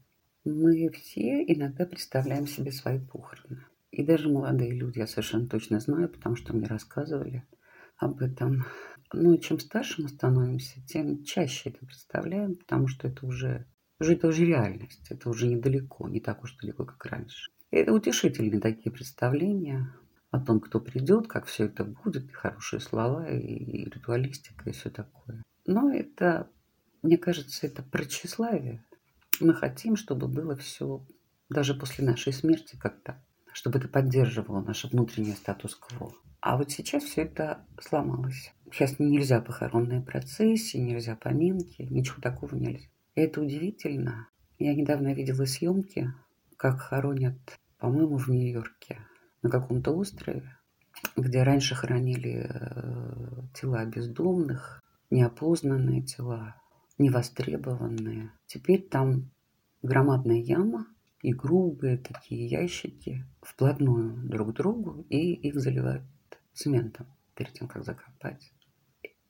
Мы 0.45 0.89
все 0.91 1.43
иногда 1.45 1.85
представляем 1.85 2.47
себе 2.47 2.73
свои 2.73 2.99
похороны. 2.99 3.67
И 3.91 4.03
даже 4.03 4.31
молодые 4.31 4.73
люди, 4.73 5.01
я 5.01 5.07
совершенно 5.07 5.49
точно 5.49 5.81
знаю, 5.81 6.09
потому 6.09 6.35
что 6.35 6.55
мне 6.55 6.67
рассказывали 6.67 7.45
об 7.99 8.21
этом. 8.21 8.65
Ну 9.13 9.35
и 9.35 9.41
чем 9.41 9.59
старше 9.59 10.03
мы 10.03 10.09
становимся, 10.09 10.81
тем 10.87 11.25
чаще 11.25 11.71
это 11.71 11.87
представляем, 11.87 12.57
потому 12.57 12.89
что 12.89 13.09
это 13.09 13.27
уже, 13.27 13.67
уже 14.01 14.15
это 14.15 14.29
уже 14.29 14.45
реальность, 14.45 15.07
это 15.11 15.31
уже 15.31 15.47
недалеко, 15.47 16.09
не 16.09 16.21
так 16.21 16.43
уж 16.43 16.57
далеко, 16.57 16.85
как 16.85 17.05
раньше. 17.07 17.51
Это 17.71 17.93
утешительные 17.93 18.61
такие 18.61 18.91
представления 18.91 19.93
о 20.31 20.41
том, 20.41 20.61
кто 20.61 20.81
придет, 20.81 21.29
как 21.29 21.47
все 21.47 21.65
это 21.65 21.85
будет, 21.85 22.29
и 22.29 22.33
хорошие 22.33 22.81
слова, 22.81 23.29
и 23.29 23.85
ритуалистика, 23.85 24.69
и 24.69 24.73
все 24.73 24.91
такое. 24.91 25.43
Но 25.67 25.93
это, 25.93 26.49
мне 27.03 27.17
кажется, 27.17 27.67
это 27.67 27.83
про 27.83 28.05
тщеславие. 28.05 28.85
Мы 29.41 29.55
хотим, 29.55 29.97
чтобы 29.97 30.29
было 30.29 30.57
все 30.57 31.05
даже 31.49 31.75
после 31.75 32.05
нашей 32.05 32.33
смерти 32.33 32.77
как-то, 32.77 33.23
чтобы 33.53 33.79
это 33.79 33.89
поддерживало 33.89 34.63
наше 34.63 34.89
внутреннее 34.89 35.35
статус-кво. 35.35 36.13
А 36.47 36.57
вот 36.57 36.71
сейчас 36.71 37.03
все 37.03 37.23
это 37.23 37.67
сломалось. 37.81 38.55
Сейчас 38.71 39.01
нельзя 39.01 39.41
похоронные 39.41 40.01
процессии, 40.01 40.79
нельзя 40.79 41.17
поминки, 41.17 41.83
ничего 41.91 42.23
такого 42.23 42.55
нельзя. 42.55 42.87
И 43.17 43.21
это 43.21 43.41
удивительно. 43.41 44.29
Я 44.57 44.73
недавно 44.77 45.13
видела 45.13 45.45
съемки 45.45 46.15
как 46.57 46.79
хоронят, 46.79 47.37
по-моему, 47.79 48.17
в 48.17 48.29
Нью-Йорке, 48.29 48.97
на 49.43 49.51
каком-то 49.51 49.91
острове, 49.91 50.57
где 51.17 51.43
раньше 51.43 51.75
хоронили 51.75 52.49
э, 52.49 53.43
тела 53.53 53.85
бездомных, 53.85 54.85
неопознанные 55.11 56.03
тела, 56.03 56.55
невостребованные. 56.97 58.31
Теперь 58.47 58.83
там 58.83 59.33
громадная 59.83 60.39
яма 60.39 60.87
и 61.23 61.33
грубые 61.33 61.99
такие 61.99 62.47
ящики 62.47 63.27
вплотную 63.43 64.29
друг 64.29 64.53
к 64.53 64.57
другу, 64.57 65.05
и 65.09 65.33
их 65.33 65.59
заливают 65.59 66.05
цементом 66.57 67.07
перед 67.35 67.53
тем, 67.53 67.69
как 67.69 67.85
закопать. 67.85 68.53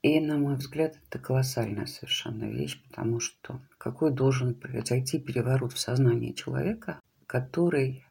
И, 0.01 0.19
на 0.19 0.37
мой 0.37 0.55
взгляд, 0.55 0.97
это 1.07 1.19
колоссальная 1.19 1.85
совершенно 1.85 2.45
вещь, 2.45 2.81
потому 2.87 3.19
что 3.19 3.61
какой 3.77 4.11
должен 4.11 4.55
произойти 4.55 5.19
переворот 5.19 5.73
в 5.73 5.79
сознании 5.79 6.33
человека, 6.33 7.01
который 7.25 8.05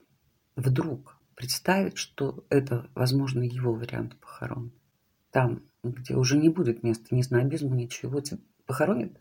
вдруг 0.57 1.17
представит, 1.35 1.97
что 1.97 2.45
это, 2.51 2.91
возможно, 2.95 3.43
его 3.43 3.73
вариант 3.73 4.19
похорон. 4.21 4.73
Там, 5.31 5.63
где 5.83 6.15
уже 6.15 6.37
не 6.37 6.49
будет 6.49 6.83
места 6.83 7.15
ни 7.15 7.23
снобизму, 7.23 7.75
ничего, 7.75 8.23
похоронят 8.67 9.13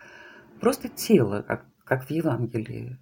просто 0.59 0.89
тело, 0.89 1.43
как, 1.43 1.65
как 1.83 2.07
в 2.07 2.09
Евангелии, 2.09 2.97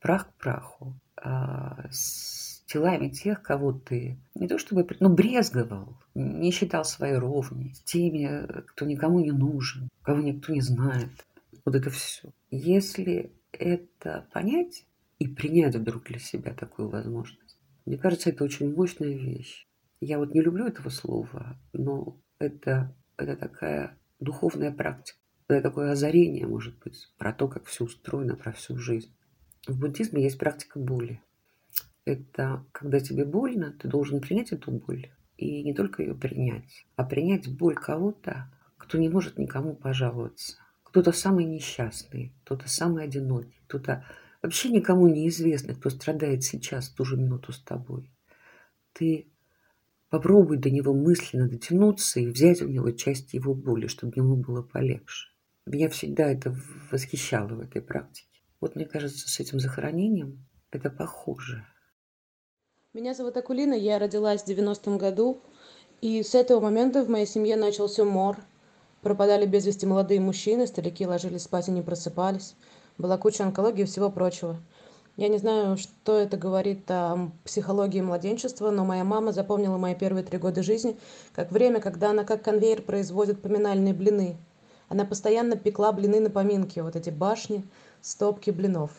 прах 0.00 0.28
к 0.28 0.34
праху, 0.34 1.00
а, 1.16 1.88
с 1.90 2.45
телами 2.66 3.08
тех, 3.08 3.42
кого 3.42 3.72
ты 3.72 4.18
не 4.34 4.48
то 4.48 4.58
чтобы, 4.58 4.86
ну, 5.00 5.08
брезговал, 5.08 5.96
не 6.14 6.50
считал 6.50 6.84
своей 6.84 7.16
ровней, 7.16 7.74
теми, 7.84 8.46
кто 8.66 8.84
никому 8.84 9.20
не 9.20 9.32
нужен, 9.32 9.88
кого 10.02 10.20
никто 10.20 10.52
не 10.52 10.60
знает. 10.60 11.10
Вот 11.64 11.74
это 11.74 11.90
все. 11.90 12.30
Если 12.50 13.32
это 13.52 14.26
понять, 14.32 14.84
и 15.18 15.26
принять 15.26 15.74
вдруг 15.74 16.04
для 16.04 16.18
себя 16.18 16.52
такую 16.52 16.88
возможность. 16.88 17.58
Мне 17.84 17.96
кажется, 17.96 18.30
это 18.30 18.44
очень 18.44 18.74
мощная 18.74 19.14
вещь. 19.14 19.66
Я 20.00 20.18
вот 20.18 20.34
не 20.34 20.42
люблю 20.42 20.66
этого 20.66 20.90
слова, 20.90 21.56
но 21.72 22.20
это, 22.38 22.94
это 23.16 23.36
такая 23.36 23.96
духовная 24.20 24.72
практика. 24.72 25.18
Это 25.48 25.62
такое 25.62 25.92
озарение, 25.92 26.46
может 26.46 26.78
быть, 26.80 27.08
про 27.18 27.32
то, 27.32 27.48
как 27.48 27.64
все 27.66 27.84
устроено, 27.84 28.36
про 28.36 28.52
всю 28.52 28.76
жизнь. 28.76 29.14
В 29.66 29.78
буддизме 29.78 30.22
есть 30.22 30.38
практика 30.38 30.78
боли. 30.78 31.22
Это 32.06 32.64
когда 32.72 33.00
тебе 33.00 33.26
больно, 33.26 33.72
ты 33.78 33.88
должен 33.88 34.22
принять 34.22 34.52
эту 34.52 34.70
боль. 34.70 35.10
И 35.36 35.62
не 35.62 35.74
только 35.74 36.02
ее 36.02 36.14
принять, 36.14 36.86
а 36.96 37.04
принять 37.04 37.54
боль 37.54 37.74
кого-то, 37.74 38.50
кто 38.78 38.96
не 38.96 39.10
может 39.10 39.36
никому 39.36 39.76
пожаловаться. 39.76 40.56
Кто-то 40.84 41.12
самый 41.12 41.44
несчастный, 41.44 42.32
кто-то 42.44 42.66
самый 42.70 43.04
одинокий, 43.04 43.60
кто-то 43.66 44.06
Вообще 44.46 44.68
никому 44.68 45.08
не 45.08 45.28
известно, 45.28 45.74
кто 45.74 45.90
страдает 45.90 46.44
сейчас, 46.44 46.88
в 46.88 46.94
ту 46.94 47.04
же 47.04 47.16
минуту 47.16 47.52
с 47.52 47.60
тобой. 47.60 48.12
Ты 48.92 49.26
попробуй 50.08 50.58
до 50.58 50.70
него 50.70 50.94
мысленно 50.94 51.48
дотянуться 51.48 52.20
и 52.20 52.28
взять 52.28 52.62
у 52.62 52.68
него 52.68 52.92
часть 52.92 53.34
его 53.34 53.54
боли, 53.54 53.88
чтобы 53.88 54.12
ему 54.14 54.36
было 54.36 54.62
полегче. 54.62 55.30
Меня 55.66 55.88
всегда 55.88 56.30
это 56.30 56.56
восхищало 56.92 57.48
в 57.56 57.60
этой 57.60 57.82
практике. 57.82 58.40
Вот 58.60 58.76
мне 58.76 58.86
кажется, 58.86 59.28
с 59.28 59.40
этим 59.40 59.58
захоронением 59.58 60.46
это 60.70 60.90
похуже. 60.90 61.66
Меня 62.96 63.12
зовут 63.12 63.36
Акулина, 63.36 63.74
я 63.74 63.98
родилась 63.98 64.40
в 64.40 64.46
90-м 64.48 64.96
году, 64.96 65.36
и 66.00 66.22
с 66.22 66.34
этого 66.34 66.60
момента 66.60 67.04
в 67.04 67.10
моей 67.10 67.26
семье 67.26 67.54
начался 67.54 68.06
мор. 68.06 68.38
Пропадали 69.02 69.44
без 69.44 69.66
вести 69.66 69.84
молодые 69.84 70.18
мужчины, 70.18 70.66
старики 70.66 71.06
ложились 71.06 71.42
спать 71.42 71.68
и 71.68 71.72
не 71.72 71.82
просыпались. 71.82 72.54
Была 72.96 73.18
куча 73.18 73.44
онкологии 73.44 73.82
и 73.82 73.84
всего 73.84 74.08
прочего. 74.08 74.56
Я 75.18 75.28
не 75.28 75.36
знаю, 75.36 75.76
что 75.76 76.16
это 76.16 76.38
говорит 76.38 76.90
о 76.90 77.28
психологии 77.44 78.00
младенчества, 78.00 78.70
но 78.70 78.86
моя 78.86 79.04
мама 79.04 79.32
запомнила 79.32 79.76
мои 79.76 79.94
первые 79.94 80.24
три 80.24 80.38
года 80.38 80.62
жизни 80.62 80.96
как 81.34 81.52
время, 81.52 81.82
когда 81.82 82.12
она 82.12 82.24
как 82.24 82.40
конвейер 82.40 82.80
производит 82.80 83.42
поминальные 83.42 83.92
блины. 83.92 84.38
Она 84.88 85.04
постоянно 85.04 85.56
пекла 85.56 85.92
блины 85.92 86.18
на 86.18 86.30
поминки, 86.30 86.80
вот 86.80 86.96
эти 86.96 87.10
башни, 87.10 87.62
стопки 88.00 88.50
блинов. 88.50 88.90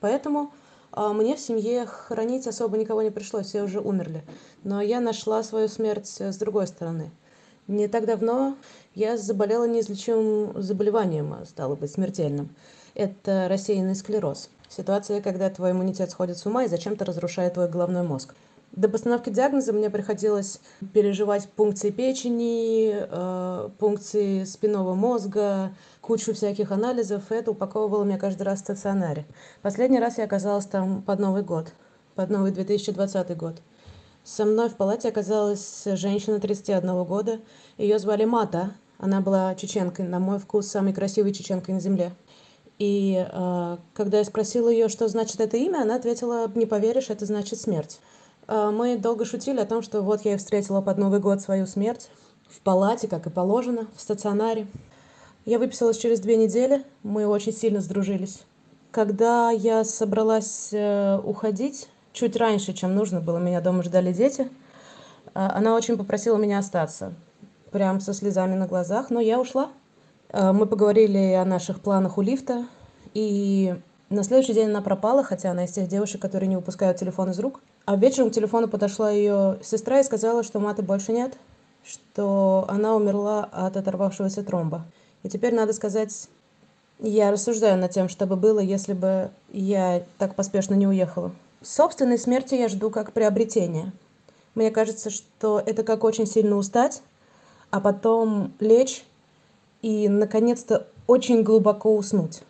Поэтому 0.00 0.52
мне 0.94 1.36
в 1.36 1.40
семье 1.40 1.86
хоронить 1.86 2.46
особо 2.46 2.76
никого 2.76 3.02
не 3.02 3.10
пришлось, 3.10 3.46
все 3.46 3.62
уже 3.62 3.80
умерли. 3.80 4.24
Но 4.62 4.80
я 4.80 5.00
нашла 5.00 5.42
свою 5.42 5.68
смерть 5.68 6.20
с 6.20 6.36
другой 6.36 6.66
стороны. 6.66 7.10
Не 7.68 7.88
так 7.88 8.06
давно 8.06 8.56
я 8.94 9.16
заболела 9.16 9.66
неизлечимым 9.66 10.60
заболеванием, 10.62 11.32
а 11.32 11.46
стало 11.46 11.76
быть, 11.76 11.92
смертельным. 11.92 12.54
Это 12.94 13.46
рассеянный 13.48 13.94
склероз. 13.94 14.50
Ситуация, 14.68 15.20
когда 15.20 15.48
твой 15.48 15.70
иммунитет 15.70 16.10
сходит 16.10 16.36
с 16.38 16.46
ума 16.46 16.64
и 16.64 16.68
зачем-то 16.68 17.04
разрушает 17.04 17.54
твой 17.54 17.68
головной 17.68 18.02
мозг. 18.02 18.34
До 18.72 18.88
постановки 18.88 19.28
диагноза 19.28 19.74
мне 19.74 19.90
приходилось 19.90 20.58
переживать 20.94 21.46
пункции 21.50 21.90
печени, 21.90 22.94
э, 22.94 23.68
пункции 23.78 24.44
спинного 24.44 24.94
мозга, 24.94 25.74
кучу 26.00 26.32
всяких 26.32 26.72
анализов. 26.72 27.30
И 27.30 27.34
это 27.34 27.50
упаковывало 27.50 28.04
меня 28.04 28.16
каждый 28.16 28.44
раз 28.44 28.60
в 28.60 28.62
стационаре. 28.62 29.26
Последний 29.60 30.00
раз 30.00 30.16
я 30.16 30.24
оказалась 30.24 30.64
там 30.64 31.02
под 31.02 31.18
Новый 31.20 31.42
год, 31.42 31.72
под 32.14 32.30
Новый 32.30 32.50
2020 32.50 33.36
год. 33.36 33.56
Со 34.24 34.46
мной 34.46 34.70
в 34.70 34.76
палате 34.76 35.08
оказалась 35.08 35.82
женщина 35.84 36.40
31 36.40 37.04
года. 37.04 37.40
Ее 37.76 37.98
звали 37.98 38.24
Мата. 38.24 38.72
Она 38.96 39.20
была 39.20 39.54
чеченкой, 39.54 40.06
на 40.06 40.18
мой 40.18 40.38
вкус, 40.38 40.68
самой 40.68 40.94
красивой 40.94 41.34
чеченкой 41.34 41.74
на 41.74 41.80
земле. 41.80 42.12
И 42.78 43.22
э, 43.30 43.76
когда 43.92 44.18
я 44.18 44.24
спросила 44.24 44.70
ее, 44.70 44.88
что 44.88 45.08
значит 45.08 45.40
это 45.42 45.58
имя, 45.58 45.82
она 45.82 45.96
ответила, 45.96 46.50
не 46.54 46.64
поверишь, 46.64 47.10
это 47.10 47.26
значит 47.26 47.60
смерть. 47.60 48.00
Э, 48.48 48.70
мы 48.72 48.96
долго 48.96 49.24
шутили 49.24 49.60
о 49.60 49.66
том, 49.66 49.82
что 49.82 50.02
вот 50.02 50.24
я 50.24 50.34
и 50.34 50.36
встретила 50.36 50.80
под 50.80 50.98
Новый 50.98 51.20
год 51.20 51.40
свою 51.40 51.66
смерть 51.66 52.10
в 52.48 52.60
палате, 52.60 53.08
как 53.08 53.26
и 53.26 53.30
положено, 53.30 53.86
в 53.96 54.00
стационаре. 54.00 54.66
Я 55.44 55.58
выписалась 55.58 55.98
через 55.98 56.20
две 56.20 56.36
недели, 56.36 56.84
мы 57.02 57.26
очень 57.26 57.52
сильно 57.52 57.80
сдружились. 57.80 58.42
Когда 58.90 59.50
я 59.50 59.84
собралась 59.84 60.68
э, 60.72 61.18
уходить, 61.18 61.88
чуть 62.12 62.36
раньше, 62.36 62.74
чем 62.74 62.94
нужно 62.94 63.20
было, 63.20 63.38
меня 63.38 63.60
дома 63.60 63.82
ждали 63.82 64.12
дети, 64.12 64.42
э, 64.42 64.48
она 65.34 65.74
очень 65.74 65.96
попросила 65.96 66.36
меня 66.36 66.58
остаться, 66.58 67.14
прям 67.70 68.00
со 68.00 68.12
слезами 68.12 68.54
на 68.54 68.66
глазах, 68.66 69.10
но 69.10 69.20
я 69.20 69.40
ушла. 69.40 69.70
Мы 70.34 70.64
поговорили 70.64 71.34
о 71.34 71.44
наших 71.44 71.80
планах 71.80 72.16
у 72.16 72.22
лифта, 72.22 72.66
и 73.12 73.74
на 74.12 74.24
следующий 74.24 74.54
день 74.54 74.68
она 74.68 74.82
пропала, 74.82 75.24
хотя 75.24 75.50
она 75.50 75.64
из 75.64 75.72
тех 75.72 75.88
девушек, 75.88 76.20
которые 76.20 76.48
не 76.48 76.56
выпускают 76.56 76.98
телефон 76.98 77.30
из 77.30 77.38
рук. 77.38 77.60
А 77.84 77.96
вечером 77.96 78.30
к 78.30 78.34
телефону 78.34 78.68
подошла 78.68 79.10
ее 79.10 79.58
сестра 79.62 80.00
и 80.00 80.04
сказала, 80.04 80.42
что 80.42 80.60
маты 80.60 80.82
больше 80.82 81.12
нет, 81.12 81.34
что 81.84 82.64
она 82.68 82.94
умерла 82.94 83.48
от 83.50 83.76
оторвавшегося 83.76 84.42
тромба. 84.44 84.84
И 85.22 85.28
теперь 85.28 85.54
надо 85.54 85.72
сказать, 85.72 86.28
я 86.98 87.30
рассуждаю 87.30 87.78
над 87.78 87.90
тем, 87.90 88.08
что 88.08 88.26
бы 88.26 88.36
было, 88.36 88.60
если 88.60 88.92
бы 88.92 89.30
я 89.52 90.04
так 90.18 90.34
поспешно 90.34 90.74
не 90.74 90.86
уехала. 90.86 91.32
Собственной 91.62 92.18
смерти 92.18 92.54
я 92.54 92.68
жду 92.68 92.90
как 92.90 93.12
приобретение. 93.12 93.92
Мне 94.54 94.70
кажется, 94.70 95.10
что 95.10 95.62
это 95.64 95.82
как 95.82 96.04
очень 96.04 96.26
сильно 96.26 96.56
устать, 96.56 97.02
а 97.70 97.80
потом 97.80 98.52
лечь 98.60 99.04
и, 99.80 100.08
наконец-то, 100.08 100.86
очень 101.06 101.42
глубоко 101.42 101.96
уснуть. 101.96 102.42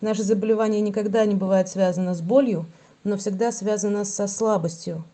Наше 0.00 0.22
заболевание 0.22 0.80
никогда 0.80 1.26
не 1.26 1.34
бывает 1.34 1.68
связано 1.68 2.14
с 2.14 2.22
болью, 2.22 2.66
но 3.04 3.16
всегда 3.16 3.52
связано 3.52 4.04
со 4.04 4.26
слабостью 4.26 5.04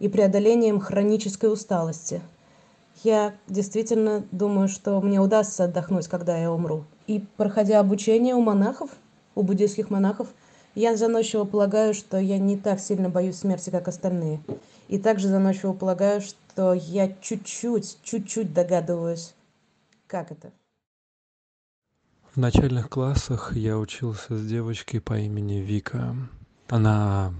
и 0.00 0.08
преодолением 0.08 0.80
хронической 0.80 1.52
усталости. 1.52 2.20
Я 3.04 3.34
действительно 3.46 4.24
думаю, 4.32 4.68
что 4.68 5.00
мне 5.00 5.20
удастся 5.20 5.64
отдохнуть, 5.64 6.08
когда 6.08 6.36
я 6.36 6.52
умру. 6.52 6.84
И 7.06 7.24
проходя 7.36 7.78
обучение 7.78 8.34
у 8.34 8.40
монахов, 8.40 8.90
у 9.34 9.42
буддийских 9.42 9.90
монахов, 9.90 10.28
я 10.74 10.96
заносчиво 10.96 11.44
полагаю, 11.44 11.94
что 11.94 12.18
я 12.18 12.38
не 12.38 12.56
так 12.56 12.80
сильно 12.80 13.08
боюсь 13.08 13.36
смерти, 13.36 13.70
как 13.70 13.88
остальные. 13.88 14.40
И 14.88 14.98
также 14.98 15.28
заносчиво 15.28 15.72
полагаю, 15.72 16.20
что 16.20 16.74
я 16.74 17.12
чуть-чуть, 17.20 17.98
чуть-чуть 18.02 18.52
догадываюсь, 18.52 19.34
как 20.06 20.32
это. 20.32 20.50
В 22.34 22.38
начальных 22.38 22.88
классах 22.88 23.54
я 23.54 23.76
учился 23.76 24.38
с 24.38 24.46
девочкой 24.46 25.02
по 25.02 25.18
имени 25.18 25.56
Вика. 25.56 26.16
Она 26.70 27.34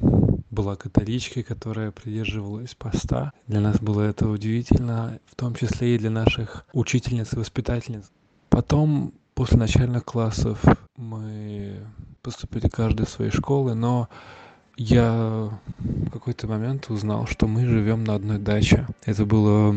была 0.50 0.76
католичкой, 0.76 1.44
которая 1.44 1.90
придерживалась 1.92 2.74
поста. 2.74 3.32
Для 3.46 3.60
нас 3.60 3.80
было 3.80 4.02
это 4.02 4.28
удивительно, 4.28 5.18
в 5.24 5.34
том 5.34 5.54
числе 5.54 5.94
и 5.94 5.98
для 5.98 6.10
наших 6.10 6.66
учительниц 6.74 7.32
и 7.32 7.38
воспитательниц. 7.38 8.10
Потом, 8.50 9.14
после 9.32 9.56
начальных 9.56 10.04
классов, 10.04 10.62
мы 10.98 11.86
поступили 12.20 12.68
каждый 12.68 13.06
в 13.06 13.08
своей 13.08 13.30
школы, 13.30 13.74
но 13.74 14.10
я 14.76 15.58
в 15.78 16.10
какой-то 16.10 16.46
момент 16.46 16.90
узнал, 16.90 17.26
что 17.26 17.46
мы 17.46 17.64
живем 17.64 18.04
на 18.04 18.14
одной 18.14 18.38
даче. 18.38 18.86
Это 19.06 19.24
было 19.24 19.74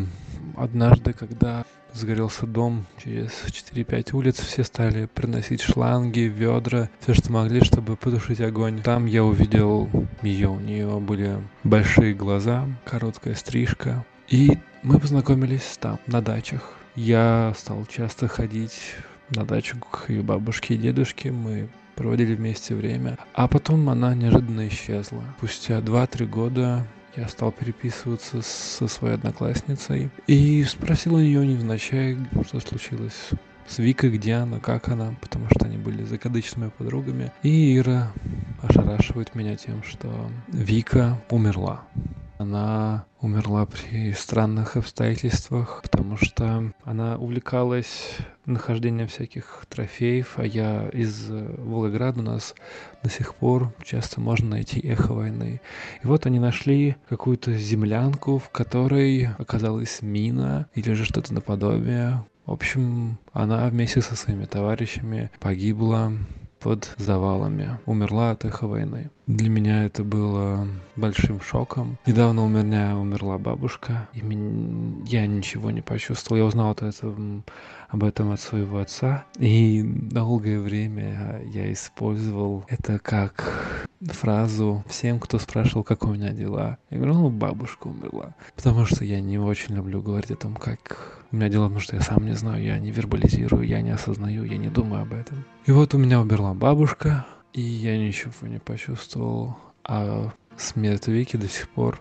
однажды, 0.58 1.14
когда 1.14 1.64
загорелся 1.96 2.46
дом 2.46 2.86
через 3.04 3.32
4-5 3.48 4.16
улиц, 4.16 4.40
все 4.40 4.64
стали 4.64 5.06
приносить 5.06 5.62
шланги, 5.62 6.22
ведра, 6.22 6.90
все, 7.00 7.14
что 7.14 7.32
могли, 7.32 7.62
чтобы 7.62 7.96
потушить 7.96 8.42
огонь. 8.42 8.82
Там 8.82 9.06
я 9.06 9.24
увидел 9.24 9.90
ее, 10.22 10.50
у 10.50 10.60
нее 10.60 11.00
были 11.00 11.42
большие 11.64 12.14
глаза, 12.14 12.68
короткая 12.84 13.36
стрижка. 13.36 14.06
И 14.28 14.58
мы 14.84 15.00
познакомились 15.00 15.78
там, 15.80 16.00
на 16.08 16.22
дачах. 16.22 16.74
Я 16.96 17.54
стал 17.58 17.86
часто 17.86 18.28
ходить 18.28 18.80
на 19.30 19.46
дачу 19.46 19.78
к 19.78 20.10
ее 20.10 20.22
бабушке 20.22 20.76
и 20.76 20.78
дедушке. 20.78 21.32
Мы 21.32 21.70
проводили 21.96 22.36
вместе 22.36 22.76
время. 22.76 23.18
А 23.34 23.48
потом 23.48 23.90
она 23.90 24.14
неожиданно 24.16 24.68
исчезла. 24.68 25.24
Спустя 25.38 25.80
2-3 25.80 26.26
года 26.26 26.88
я 27.16 27.28
стал 27.28 27.52
переписываться 27.52 28.42
со 28.42 28.88
своей 28.88 29.16
одноклассницей 29.16 30.10
и 30.28 30.64
спросил 30.64 31.18
ее 31.18 31.46
невзначай, 31.46 32.18
что 32.48 32.60
случилось 32.60 33.30
с 33.68 33.80
Викой, 33.80 34.12
где 34.12 34.36
она, 34.36 34.60
как 34.60 34.90
она, 34.90 35.16
потому 35.22 35.48
что 35.48 35.66
они 35.66 35.78
были 35.78 36.04
закадычными 36.04 36.70
подругами. 36.70 37.32
И 37.42 37.78
Ира 37.78 38.12
ошарашивает 38.62 39.34
меня 39.36 39.56
тем, 39.56 39.84
что 39.84 40.30
Вика 40.48 41.22
умерла. 41.30 41.84
Она 42.38 43.06
умерла 43.22 43.66
при 43.66 44.12
странных 44.12 44.76
обстоятельствах, 44.76 45.80
потому 45.82 46.18
что 46.18 46.72
она 46.84 47.18
увлекалась 47.18 48.18
нахождением 48.46 49.08
всяких 49.08 49.66
трофеев, 49.70 50.38
а 50.38 50.46
я 50.46 50.90
из 50.90 51.30
Волгограда, 51.30 52.20
у 52.20 52.24
нас 52.24 52.54
до 53.04 53.10
сих 53.10 53.36
пор 53.36 53.74
часто 53.84 54.20
можно 54.20 54.50
найти 54.50 54.80
эхо 54.82 55.14
войны. 55.14 55.62
И 56.04 56.08
вот 56.08 56.26
они 56.26 56.40
нашли 56.40 56.98
какую-то 57.08 57.54
землянку, 57.58 58.38
в 58.38 58.50
которой 58.50 59.30
оказалась 59.38 60.02
мина 60.02 60.68
или 60.76 60.94
же 60.94 61.06
что-то 61.06 61.34
наподобие. 61.34 62.26
В 62.46 62.52
общем, 62.52 63.18
она 63.34 63.68
вместе 63.70 64.02
со 64.02 64.16
своими 64.16 64.46
товарищами 64.46 65.32
погибла 65.40 66.12
под 66.66 66.96
завалами. 66.98 67.78
Умерла 67.86 68.32
от 68.32 68.44
эхо 68.44 68.66
войны. 68.66 69.12
Для 69.28 69.50
меня 69.50 69.86
это 69.86 70.04
было 70.04 70.68
большим 70.96 71.40
шоком. 71.40 72.00
Недавно 72.08 72.44
у 72.44 72.48
меня 72.48 72.98
умерла 72.98 73.38
бабушка, 73.38 74.10
и 74.14 74.22
я 75.06 75.28
ничего 75.28 75.70
не 75.70 75.82
почувствовал. 75.82 76.40
Я 76.40 76.46
узнал 76.46 76.72
это, 76.72 76.92
об 77.90 78.04
этом 78.04 78.32
от 78.32 78.40
своего 78.40 78.80
отца. 78.80 79.26
И 79.38 79.82
долгое 79.84 80.60
время 80.60 81.42
я 81.54 81.72
использовал 81.72 82.66
это 82.68 83.00
как 83.00 83.88
фразу 84.02 84.84
всем, 84.88 85.20
кто 85.20 85.40
спрашивал, 85.40 85.84
как 85.84 86.04
у 86.04 86.14
меня 86.14 86.32
дела. 86.32 86.78
Я 86.90 86.98
говорю, 86.98 87.14
ну, 87.16 87.30
бабушка 87.30 87.88
умерла. 87.88 88.36
Потому 88.56 88.86
что 88.86 89.04
я 89.04 89.22
не 89.22 89.38
очень 89.38 89.76
люблю 89.76 90.02
говорить 90.02 90.32
о 90.32 90.36
том, 90.36 90.56
как 90.56 91.24
у 91.32 91.36
меня 91.36 91.50
дела, 91.50 91.66
потому 91.66 91.80
что 91.80 91.96
я 91.96 92.02
сам 92.02 92.26
не 92.26 92.34
знаю, 92.34 92.64
я 92.64 92.78
не 92.80 92.92
вербализирую, 92.92 93.68
я 93.68 93.82
не 93.82 93.92
осознаю, 93.92 94.44
я 94.44 94.58
не 94.58 94.70
думаю 94.70 95.04
об 95.04 95.14
этом. 95.14 95.44
И 95.66 95.72
вот 95.72 95.94
у 95.94 95.98
меня 95.98 96.22
умерла 96.22 96.54
бабушка, 96.54 97.26
и 97.54 97.62
я 97.62 97.98
ничего 97.98 98.32
не 98.42 98.60
почувствовал. 98.60 99.58
А 99.84 100.32
смерть 100.58 101.08
Вики 101.08 101.38
до 101.38 101.48
сих 101.48 101.70
пор 101.70 102.00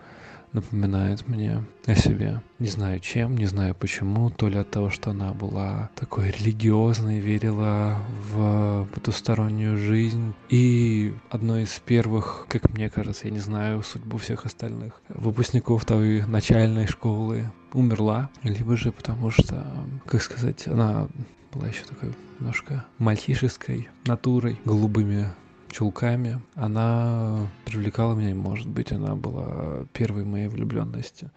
напоминает 0.55 1.27
мне 1.27 1.63
о 1.85 1.95
себе. 1.95 2.41
Не 2.59 2.67
знаю 2.67 2.99
чем, 2.99 3.37
не 3.37 3.45
знаю 3.45 3.75
почему, 3.75 4.29
то 4.29 4.47
ли 4.47 4.57
от 4.57 4.71
того, 4.71 4.89
что 4.89 5.11
она 5.11 5.33
была 5.33 5.89
такой 5.95 6.31
религиозной, 6.31 7.19
верила 7.19 7.99
в 8.31 8.87
потустороннюю 8.93 9.77
жизнь. 9.77 10.33
И 10.49 11.13
одной 11.29 11.63
из 11.63 11.79
первых, 11.85 12.47
как 12.49 12.73
мне 12.73 12.89
кажется, 12.89 13.27
я 13.27 13.31
не 13.31 13.39
знаю 13.39 13.83
судьбу 13.83 14.17
всех 14.17 14.45
остальных 14.45 15.01
выпускников 15.09 15.85
той 15.85 16.25
начальной 16.25 16.87
школы 16.87 17.51
умерла, 17.73 18.29
либо 18.43 18.77
же 18.77 18.91
потому 18.91 19.31
что, 19.31 19.65
как 20.05 20.21
сказать, 20.21 20.67
она 20.67 21.07
была 21.51 21.67
еще 21.67 21.83
такой 21.83 22.13
немножко 22.39 22.85
мальчишеской 22.97 23.89
натурой, 24.05 24.59
голубыми 24.65 25.29
чулками. 25.75 26.41
Она 26.55 27.49
привлекала 27.65 28.13
меня, 28.13 28.33
может 28.33 28.67
быть, 28.67 28.93
она 28.93 29.15
была 29.15 29.85
первой 29.91 30.23
моей 30.23 30.47
влюбленностью. 30.47 31.31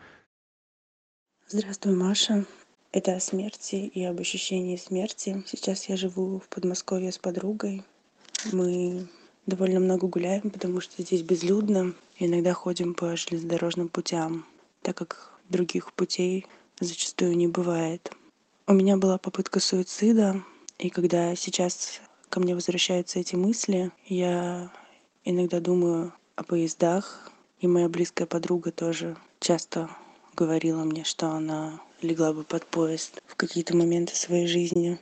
Здравствуй, 1.48 1.96
Маша. 1.96 2.44
Это 2.92 3.16
о 3.16 3.20
смерти 3.20 3.74
и 3.74 4.05
об 4.05 4.20
ощущении 4.20 4.77
смерти. 4.77 5.42
Сейчас 5.46 5.88
я 5.88 5.96
живу 5.96 6.38
в 6.38 6.48
Подмосковье 6.48 7.11
с 7.11 7.18
подругой. 7.18 7.83
Мы 8.53 9.09
довольно 9.46 9.81
много 9.81 10.07
гуляем, 10.07 10.51
потому 10.51 10.81
что 10.81 11.03
здесь 11.03 11.22
безлюдно. 11.22 11.94
Иногда 12.18 12.53
ходим 12.53 12.94
по 12.94 13.16
железнодорожным 13.16 13.88
путям, 13.88 14.46
так 14.83 14.96
как 14.96 15.33
других 15.48 15.92
путей 15.92 16.46
зачастую 16.81 17.37
не 17.37 17.48
бывает. 17.48 18.12
У 18.68 18.72
меня 18.72 18.96
была 18.98 19.18
попытка 19.18 19.59
суицида, 19.59 20.42
и 20.79 20.90
когда 20.90 21.35
сейчас 21.35 22.01
ко 22.29 22.41
мне 22.41 22.55
возвращаются 22.55 23.19
эти 23.19 23.35
мысли, 23.35 23.91
я 24.07 24.71
иногда 25.25 25.61
думаю 25.61 26.12
о 26.37 26.43
поездах, 26.43 27.31
и 27.61 27.67
моя 27.67 27.88
близкая 27.88 28.27
подруга 28.27 28.71
тоже 28.71 29.17
часто 29.41 29.91
говорила 30.35 30.85
мне, 30.85 31.05
что 31.05 31.31
она 31.31 31.81
легла 32.01 32.33
бы 32.33 32.45
под 32.45 32.64
поезд 32.67 33.21
в 33.27 33.35
какие-то 33.35 33.77
моменты 33.77 34.14
своей 34.14 34.47
жизни. 34.47 34.99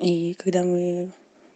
И 0.00 0.34
когда 0.34 0.64
мы 0.64 1.12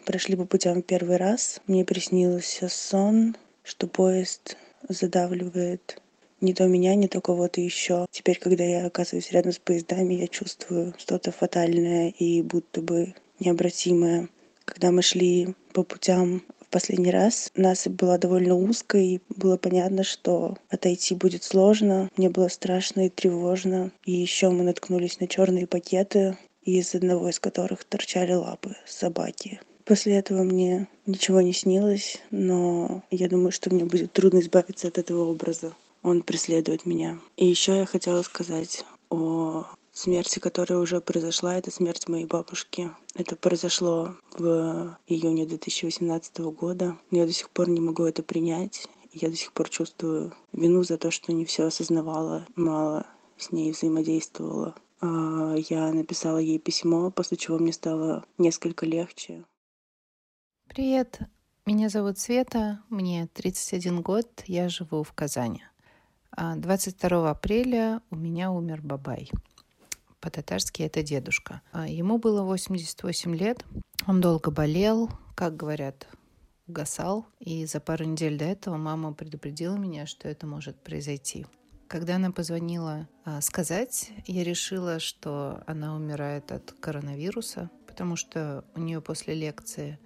прошли 0.07 0.37
по 0.37 0.45
путям 0.45 0.83
первый 0.83 1.17
раз, 1.17 1.61
мне 1.67 1.85
приснился 1.85 2.69
сон, 2.69 3.37
что 3.65 3.87
поезд 3.87 4.57
задавливает 4.89 6.01
не 6.41 6.55
то 6.55 6.67
меня, 6.67 6.95
не 6.95 7.09
то 7.09 7.21
кого-то 7.21 7.61
еще. 7.61 8.07
Теперь, 8.11 8.39
когда 8.39 8.65
я 8.65 8.87
оказываюсь 8.87 9.31
рядом 9.31 9.53
с 9.53 9.59
поездами, 9.59 10.15
я 10.15 10.27
чувствую 10.27 10.95
что-то 10.97 11.33
фатальное 11.33 12.09
и 12.11 12.41
будто 12.43 12.81
бы 12.81 13.15
необратимое. 13.41 14.29
Когда 14.71 14.93
мы 14.93 15.03
шли 15.03 15.57
по 15.73 15.83
путям 15.83 16.43
в 16.61 16.67
последний 16.71 17.11
раз, 17.11 17.51
насыпь 17.57 17.93
была 17.93 18.19
довольно 18.19 18.55
узкой, 18.55 19.07
и 19.07 19.21
было 19.29 19.57
понятно, 19.57 20.05
что 20.05 20.57
отойти 20.69 21.17
будет 21.17 21.43
сложно. 21.43 22.09
Мне 22.17 22.31
было 22.31 22.47
страшно 22.47 23.07
и 23.07 23.11
тревожно. 23.11 23.91
И 24.05 24.13
еще 24.13 24.51
мы 24.51 24.63
наткнулись 24.63 25.19
на 25.19 25.27
черные 25.27 25.67
пакеты, 25.67 26.39
из 26.63 26.95
одного 26.95 27.29
из 27.29 27.41
которых 27.41 27.83
торчали 27.85 28.33
лапы 28.33 28.77
собаки. 28.87 29.61
После 29.85 30.15
этого 30.15 30.45
мне 30.45 30.87
ничего 31.05 31.41
не 31.41 31.53
снилось, 31.53 32.19
но 32.31 33.03
я 33.11 33.29
думаю, 33.29 33.51
что 33.51 33.75
мне 33.75 33.85
будет 33.85 34.13
трудно 34.13 34.39
избавиться 34.39 34.87
от 34.87 34.99
этого 34.99 35.25
образа 35.25 35.75
он 36.03 36.23
преследует 36.23 36.87
меня. 36.87 37.19
И 37.37 37.47
еще 37.47 37.79
я 37.79 37.87
хотела 37.87 38.23
сказать 38.23 38.85
о 39.11 39.67
смерти, 39.93 40.39
которая 40.39 40.79
уже 40.79 41.01
произошла. 41.01 41.57
Это 41.57 41.71
смерть 41.71 42.09
моей 42.09 42.25
бабушки. 42.25 42.91
Это 43.21 43.37
произошло 43.37 44.15
в 44.39 44.97
июне 45.07 45.45
2018 45.45 46.39
года. 46.39 46.97
Но 47.11 47.19
я 47.19 47.27
до 47.27 47.33
сих 47.35 47.51
пор 47.51 47.69
не 47.69 47.79
могу 47.79 48.05
это 48.05 48.23
принять. 48.23 48.89
Я 49.13 49.29
до 49.29 49.37
сих 49.37 49.53
пор 49.53 49.69
чувствую 49.69 50.33
вину 50.55 50.85
за 50.85 50.97
то, 50.97 51.11
что 51.11 51.35
не 51.35 51.45
все 51.45 51.65
осознавала, 51.67 52.47
мало 52.57 53.05
с 53.37 53.53
ней 53.53 53.73
взаимодействовала. 53.73 54.75
А, 55.03 55.55
я 55.69 55.93
написала 55.93 56.39
ей 56.39 56.59
письмо, 56.59 57.11
после 57.11 57.37
чего 57.37 57.59
мне 57.59 57.75
стало 57.75 58.25
несколько 58.39 58.87
легче. 58.87 59.45
Привет, 60.67 61.19
меня 61.67 61.91
зовут 61.91 62.19
Света, 62.19 62.83
мне 62.89 63.29
31 63.35 64.01
год, 64.01 64.29
я 64.47 64.71
живу 64.71 65.03
в 65.03 65.13
Казани. 65.13 65.63
22 66.39 67.29
а, 67.29 67.31
апреля 67.33 68.01
у 68.11 68.17
меня 68.17 68.51
умер 68.51 68.81
Бабай. 68.83 69.31
По-татарски 70.21 70.83
это 70.83 71.03
дедушка. 71.03 71.63
А, 71.73 71.89
ему 71.89 72.19
было 72.19 72.43
88 72.43 73.35
лет. 73.35 73.65
Он 74.07 74.21
долго 74.21 74.51
болел, 74.51 75.11
как 75.35 75.57
говорят, 75.57 76.07
угасал. 76.67 77.27
И 77.39 77.65
за 77.67 77.81
пару 77.81 78.05
недель 78.05 78.39
до 78.39 78.45
этого 78.45 78.77
мама 78.77 79.13
предупредила 79.13 79.77
меня, 79.77 80.07
что 80.07 80.29
это 80.29 80.47
может 80.47 80.81
произойти. 80.83 81.47
Когда 81.89 82.17
она 82.17 82.31
позвонила 82.31 83.09
а, 83.25 83.41
сказать, 83.41 84.13
я 84.27 84.45
решила, 84.45 85.01
что 85.01 85.63
она 85.67 85.97
умирает 85.97 86.53
от 86.53 86.73
коронавируса, 86.79 87.71
потому 87.87 88.15
что 88.15 88.65
у 88.77 88.81
нее 88.81 89.01
после 89.01 89.35
лекции 89.35 89.99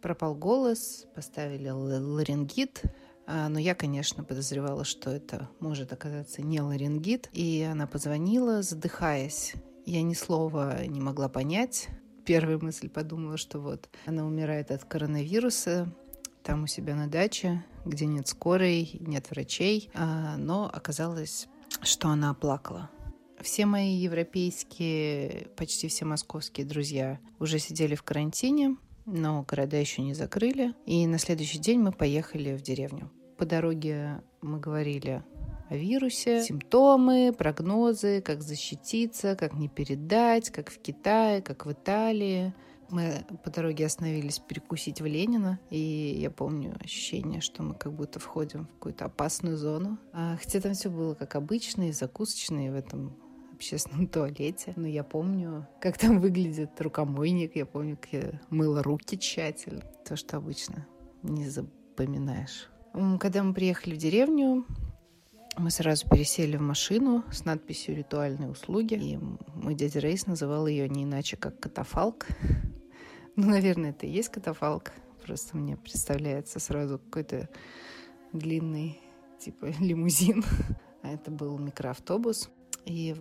пропал 0.00 0.34
голос, 0.34 1.06
поставили 1.14 1.68
ларингит, 1.68 2.82
но 3.26 3.58
я, 3.58 3.74
конечно, 3.74 4.24
подозревала, 4.24 4.84
что 4.84 5.10
это 5.10 5.48
может 5.60 5.92
оказаться 5.92 6.42
не 6.42 6.60
ларингит. 6.60 7.28
И 7.32 7.62
она 7.62 7.86
позвонила, 7.86 8.62
задыхаясь. 8.62 9.54
Я 9.84 10.02
ни 10.02 10.14
слова 10.14 10.84
не 10.86 11.00
могла 11.00 11.28
понять. 11.28 11.88
Первая 12.24 12.58
мысль 12.58 12.88
подумала, 12.88 13.36
что 13.36 13.60
вот 13.60 13.88
она 14.04 14.26
умирает 14.26 14.72
от 14.72 14.84
коронавируса, 14.84 15.92
там 16.42 16.64
у 16.64 16.66
себя 16.66 16.94
на 16.94 17.08
даче, 17.08 17.64
где 17.84 18.06
нет 18.06 18.28
скорой, 18.28 18.90
нет 19.00 19.30
врачей. 19.30 19.90
А, 19.94 20.36
но 20.36 20.70
оказалось, 20.72 21.48
что 21.82 22.08
она 22.08 22.34
плакала. 22.34 22.90
Все 23.40 23.66
мои 23.66 23.94
европейские, 23.94 25.48
почти 25.56 25.88
все 25.88 26.04
московские 26.04 26.66
друзья 26.66 27.20
уже 27.38 27.58
сидели 27.58 27.94
в 27.94 28.02
карантине, 28.02 28.76
но 29.06 29.44
города 29.48 29.76
еще 29.76 30.02
не 30.02 30.14
закрыли. 30.14 30.74
И 30.84 31.06
на 31.06 31.18
следующий 31.18 31.58
день 31.58 31.80
мы 31.80 31.92
поехали 31.92 32.54
в 32.54 32.62
деревню. 32.62 33.10
По 33.38 33.46
дороге 33.46 34.22
мы 34.42 34.58
говорили 34.58 35.22
о 35.68 35.76
вирусе, 35.76 36.42
симптомы, 36.42 37.34
прогнозы, 37.36 38.20
как 38.20 38.42
защититься, 38.42 39.36
как 39.36 39.54
не 39.54 39.68
передать, 39.68 40.50
как 40.50 40.70
в 40.70 40.78
Китае, 40.78 41.42
как 41.42 41.66
в 41.66 41.72
Италии. 41.72 42.54
Мы 42.88 43.24
по 43.42 43.50
дороге 43.50 43.86
остановились 43.86 44.38
перекусить 44.38 45.00
в 45.00 45.06
Ленина, 45.06 45.58
и 45.70 46.16
я 46.20 46.30
помню 46.30 46.76
ощущение, 46.82 47.40
что 47.40 47.64
мы 47.64 47.74
как 47.74 47.92
будто 47.92 48.20
входим 48.20 48.66
в 48.66 48.74
какую-то 48.74 49.06
опасную 49.06 49.56
зону. 49.56 49.98
А, 50.12 50.36
хотя 50.36 50.60
там 50.60 50.74
все 50.74 50.88
было 50.88 51.14
как 51.14 51.34
обычно, 51.34 51.88
и 51.88 51.92
закусочно, 51.92 52.64
и 52.64 52.70
в 52.70 52.76
этом 52.76 53.16
общественном 53.56 54.06
туалете. 54.08 54.72
Но 54.76 54.86
я 54.86 55.04
помню, 55.04 55.66
как 55.80 55.98
там 55.98 56.20
выглядит 56.20 56.80
рукомойник, 56.80 57.56
я 57.56 57.66
помню, 57.66 57.96
как 57.96 58.12
я 58.12 58.40
мыла 58.50 58.82
руки 58.82 59.18
тщательно. 59.18 59.82
То, 60.04 60.16
что 60.16 60.36
обычно 60.36 60.86
не 61.22 61.48
запоминаешь. 61.48 62.68
Когда 63.20 63.42
мы 63.42 63.52
приехали 63.52 63.94
в 63.94 63.98
деревню, 63.98 64.64
мы 65.58 65.70
сразу 65.70 66.08
пересели 66.08 66.56
в 66.56 66.60
машину 66.60 67.24
с 67.32 67.44
надписью 67.44 67.96
«Ритуальные 67.96 68.50
услуги». 68.50 68.94
И 68.94 69.18
мой 69.54 69.74
дядя 69.74 70.00
Рейс 70.00 70.26
называл 70.26 70.66
ее 70.66 70.88
не 70.88 71.04
иначе, 71.04 71.36
как 71.36 71.58
катафалк. 71.60 72.26
Ну, 73.38 73.50
наверное, 73.50 73.90
это 73.90 74.06
и 74.06 74.10
есть 74.10 74.30
катафалк. 74.30 74.92
Просто 75.22 75.58
мне 75.58 75.76
представляется 75.76 76.58
сразу 76.58 76.98
какой-то 76.98 77.50
длинный, 78.32 78.98
типа, 79.38 79.66
лимузин. 79.78 80.42
А 81.02 81.08
это 81.08 81.30
был 81.30 81.58
микроавтобус. 81.58 82.48
И 82.86 83.14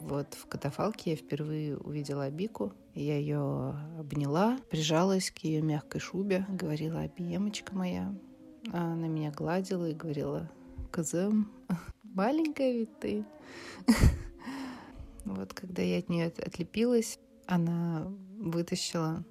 вот 0.00 0.34
в 0.34 0.46
катафалке 0.46 1.10
я 1.12 1.16
впервые 1.16 1.76
увидела 1.76 2.24
Абику. 2.24 2.72
Я 2.94 3.18
ее 3.18 3.74
обняла, 3.98 4.58
прижалась 4.70 5.30
к 5.30 5.38
ее 5.38 5.62
мягкой 5.62 6.00
шубе, 6.00 6.46
говорила, 6.48 7.00
Абиемочка 7.00 7.74
моя, 7.74 8.14
а 8.72 8.92
она 8.92 9.08
меня 9.08 9.30
гладила 9.30 9.88
и 9.88 9.94
говорила, 9.94 10.50
Казем, 10.90 11.50
маленькая 12.02 12.72
ведь 12.72 12.98
ты. 13.00 13.24
Вот 15.24 15.52
когда 15.54 15.82
я 15.82 15.98
от 15.98 16.08
нее 16.08 16.26
отлепилась, 16.26 17.18
она 17.46 18.06
вытащила 18.38 19.24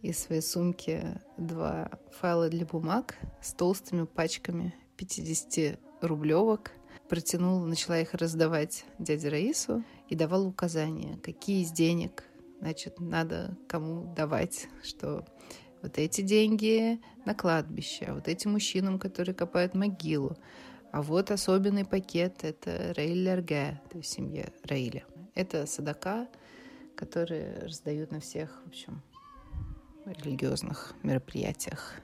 из 0.00 0.18
своей 0.18 0.42
сумки 0.42 1.20
два 1.36 1.90
файла 2.20 2.48
для 2.48 2.64
бумаг 2.64 3.16
с 3.42 3.52
толстыми 3.52 4.04
пачками 4.06 4.74
50 4.96 5.78
рублевок. 6.02 6.70
Протянула, 7.08 7.66
начала 7.66 7.98
их 7.98 8.14
раздавать 8.14 8.84
дяде 9.00 9.28
Раису 9.28 9.82
и 10.10 10.14
давала 10.14 10.46
указания, 10.46 11.18
какие 11.22 11.62
из 11.62 11.72
денег 11.72 12.24
значит, 12.60 13.00
надо 13.00 13.56
кому 13.66 14.14
давать, 14.14 14.68
что 14.82 15.24
вот 15.82 15.98
эти 15.98 16.20
деньги 16.20 17.00
на 17.24 17.34
кладбище, 17.34 18.06
а 18.08 18.14
вот 18.14 18.28
этим 18.28 18.52
мужчинам, 18.52 18.98
которые 18.98 19.34
копают 19.34 19.74
могилу. 19.74 20.36
А 20.92 21.02
вот 21.02 21.30
особенный 21.30 21.84
пакет– 21.84 22.38
это 22.42 22.92
Раиль 22.96 23.22
Лерге, 23.22 23.80
то 23.90 23.98
есть 23.98 24.12
семья 24.12 24.46
Раиля. 24.64 25.04
Это 25.34 25.64
садака, 25.66 26.28
которые 26.96 27.60
раздают 27.60 28.10
на 28.10 28.20
всех, 28.20 28.60
в 28.64 28.68
общем, 28.68 29.02
религиозных 30.04 30.94
мероприятиях. 31.02 31.94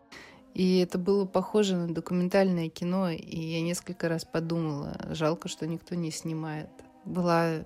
И 0.55 0.79
это 0.79 0.97
было 0.97 1.27
похоже 1.27 1.77
на 1.77 1.93
документальное 1.93 2.71
кино, 2.71 3.11
и 3.11 3.39
я 3.39 3.61
несколько 3.61 4.09
раз 4.09 4.25
подумала, 4.25 4.97
жалко, 5.11 5.49
что 5.49 5.67
никто 5.67 5.95
не 5.95 6.11
снимает. 6.11 6.71
Была 7.05 7.65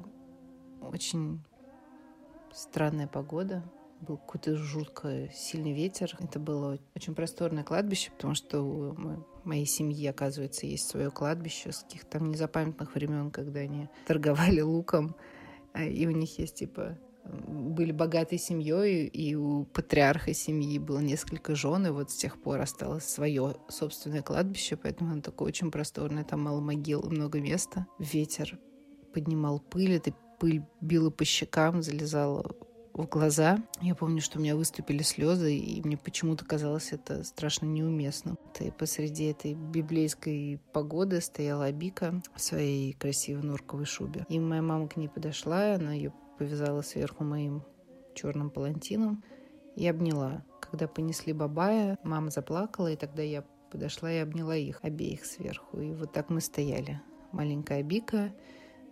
очень 0.81 1.43
странная 2.53 3.07
погода, 3.07 3.63
был 4.01 4.17
какой-то 4.17 4.57
жутко 4.57 5.29
сильный 5.33 5.73
ветер. 5.73 6.17
Это 6.19 6.39
было 6.39 6.79
очень 6.97 7.15
просторное 7.15 7.65
кладбище, 7.65 8.11
потому 8.13 8.35
что 8.35 8.63
у 8.63 8.97
моей 9.45 9.67
семьи, 9.67 10.07
оказывается, 10.07 10.67
есть 10.67 10.89
свое 10.89 11.11
кладбище 11.11 11.73
с 11.73 11.81
каких-то 11.81 12.19
там 12.19 12.31
незапамятных 12.31 12.95
времен, 12.95 13.31
когда 13.31 13.61
они 13.61 13.89
торговали 14.07 14.61
луком, 14.61 15.15
а, 15.73 15.85
и 15.85 16.07
у 16.07 16.11
них 16.11 16.39
есть 16.39 16.57
типа 16.57 16.99
были 17.23 17.93
богатой 17.93 18.39
семьей, 18.39 19.07
и 19.07 19.35
у 19.35 19.65
патриарха 19.65 20.33
семьи 20.33 20.79
было 20.79 21.01
несколько 21.01 21.55
жен, 21.55 21.87
и 21.87 21.91
вот 21.91 22.11
с 22.11 22.17
тех 22.17 22.41
пор 22.41 22.61
осталось 22.61 23.05
свое 23.05 23.57
собственное 23.69 24.23
кладбище, 24.23 24.77
поэтому 24.77 25.13
оно 25.13 25.21
такое 25.21 25.49
очень 25.49 25.71
просторное, 25.71 26.25
там 26.25 26.43
мало 26.43 26.61
могил, 26.61 27.03
много 27.03 27.41
места. 27.41 27.87
Ветер 27.99 28.59
поднимал 29.13 29.61
пыль, 29.61 29.93
эта 29.93 30.15
пыль 30.41 30.63
била 30.81 31.11
по 31.11 31.25
щекам, 31.25 31.83
залезала 31.83 32.45
в 32.95 33.07
глаза. 33.07 33.59
Я 33.81 33.95
помню, 33.95 34.21
что 34.21 34.39
у 34.39 34.43
меня 34.43 34.57
выступили 34.57 35.03
слезы, 35.03 35.55
и 35.55 35.81
мне 35.83 35.97
почему-то 35.97 36.45
казалось 36.45 36.93
это 36.93 37.23
страшно 37.23 37.67
неуместно. 37.67 38.37
И 38.59 38.71
посреди 38.71 39.27
этой 39.27 39.55
библейской 39.55 40.61
погоды 40.73 41.21
стояла 41.21 41.67
Абика 41.67 42.21
в 42.35 42.41
своей 42.41 42.95
красивой 42.95 43.43
норковой 43.43 43.85
шубе. 43.85 44.27
И 44.29 44.41
моя 44.41 44.63
мама 44.63 44.89
к 44.89 44.97
ней 44.97 45.09
подошла, 45.09 45.75
она 45.75 45.93
ее 45.93 46.13
повязала 46.39 46.83
сверху 46.83 47.23
моим 47.23 47.63
черным 48.15 48.51
палантином 48.51 49.23
и 49.77 49.87
обняла. 49.87 50.45
Когда 50.61 50.89
понесли 50.89 51.33
Бабая, 51.33 51.99
мама 52.03 52.31
заплакала, 52.31 52.91
и 52.91 52.97
тогда 52.97 53.23
я 53.23 53.45
подошла 53.71 54.11
и 54.11 54.19
обняла 54.19 54.57
их 54.57 54.81
обеих 54.83 55.25
сверху. 55.25 55.81
И 55.81 55.93
вот 55.93 56.13
так 56.13 56.31
мы 56.31 56.41
стояли. 56.41 57.01
Маленькая 57.33 57.83
Бика, 57.83 58.33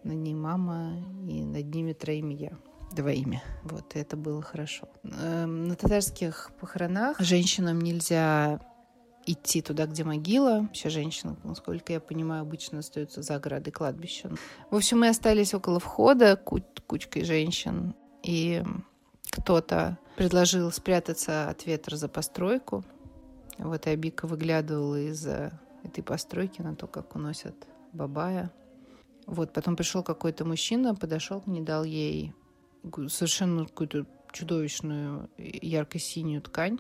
над 0.05 0.17
ней 0.17 0.35
мама, 0.35 0.97
и 1.29 1.45
над 1.45 1.75
ними 1.75 1.93
троими 1.93 2.35
я 2.35 2.59
двоими. 2.93 3.43
Вот, 3.65 3.97
это 3.97 4.17
было 4.17 4.43
хорошо. 4.43 4.89
Эм, 5.05 5.65
на 5.69 5.75
татарских 5.75 6.51
похоронах 6.61 7.21
женщинам 7.21 7.81
нельзя 7.81 8.61
идти 9.27 9.61
туда, 9.61 9.87
где 9.87 10.05
могила. 10.05 10.69
Все 10.73 10.89
женщины, 10.89 11.37
насколько 11.45 11.93
я 11.93 12.01
понимаю, 12.01 12.43
обычно 12.43 12.79
остаются 12.79 13.23
за 13.23 13.35
оградой 13.35 13.73
кладбища. 13.73 14.31
В 14.71 14.77
общем, 14.77 15.01
мы 15.01 15.09
остались 15.09 15.55
около 15.55 15.81
входа 15.81 16.37
куч 16.37 16.63
кучкой 16.87 17.25
женщин. 17.25 17.95
И 18.23 18.63
кто-то 19.31 19.99
предложил 20.17 20.73
спрятаться 20.73 21.51
от 21.51 21.67
ветра 21.67 21.97
за 21.97 22.09
постройку. 22.09 22.85
Вот 23.59 23.87
и 23.87 23.91
Абика 23.91 24.27
выглядывала 24.27 24.99
из-за 25.11 25.61
этой 25.85 26.03
постройки 26.03 26.63
на 26.63 26.75
то, 26.75 26.87
как 26.87 27.15
уносят 27.15 27.55
Бабая. 27.93 28.51
Вот, 29.29 29.53
потом 29.53 29.77
пришел 29.77 30.03
какой-то 30.03 30.47
мужчина, 30.47 30.95
подошел 30.95 31.43
к 31.43 31.47
ней, 31.47 31.61
дал 31.61 31.85
ей 31.85 32.33
совершенно 33.09 33.67
какую-то 33.67 34.07
чудовищную 34.33 35.29
ярко-синюю 35.37 36.41
ткань. 36.41 36.79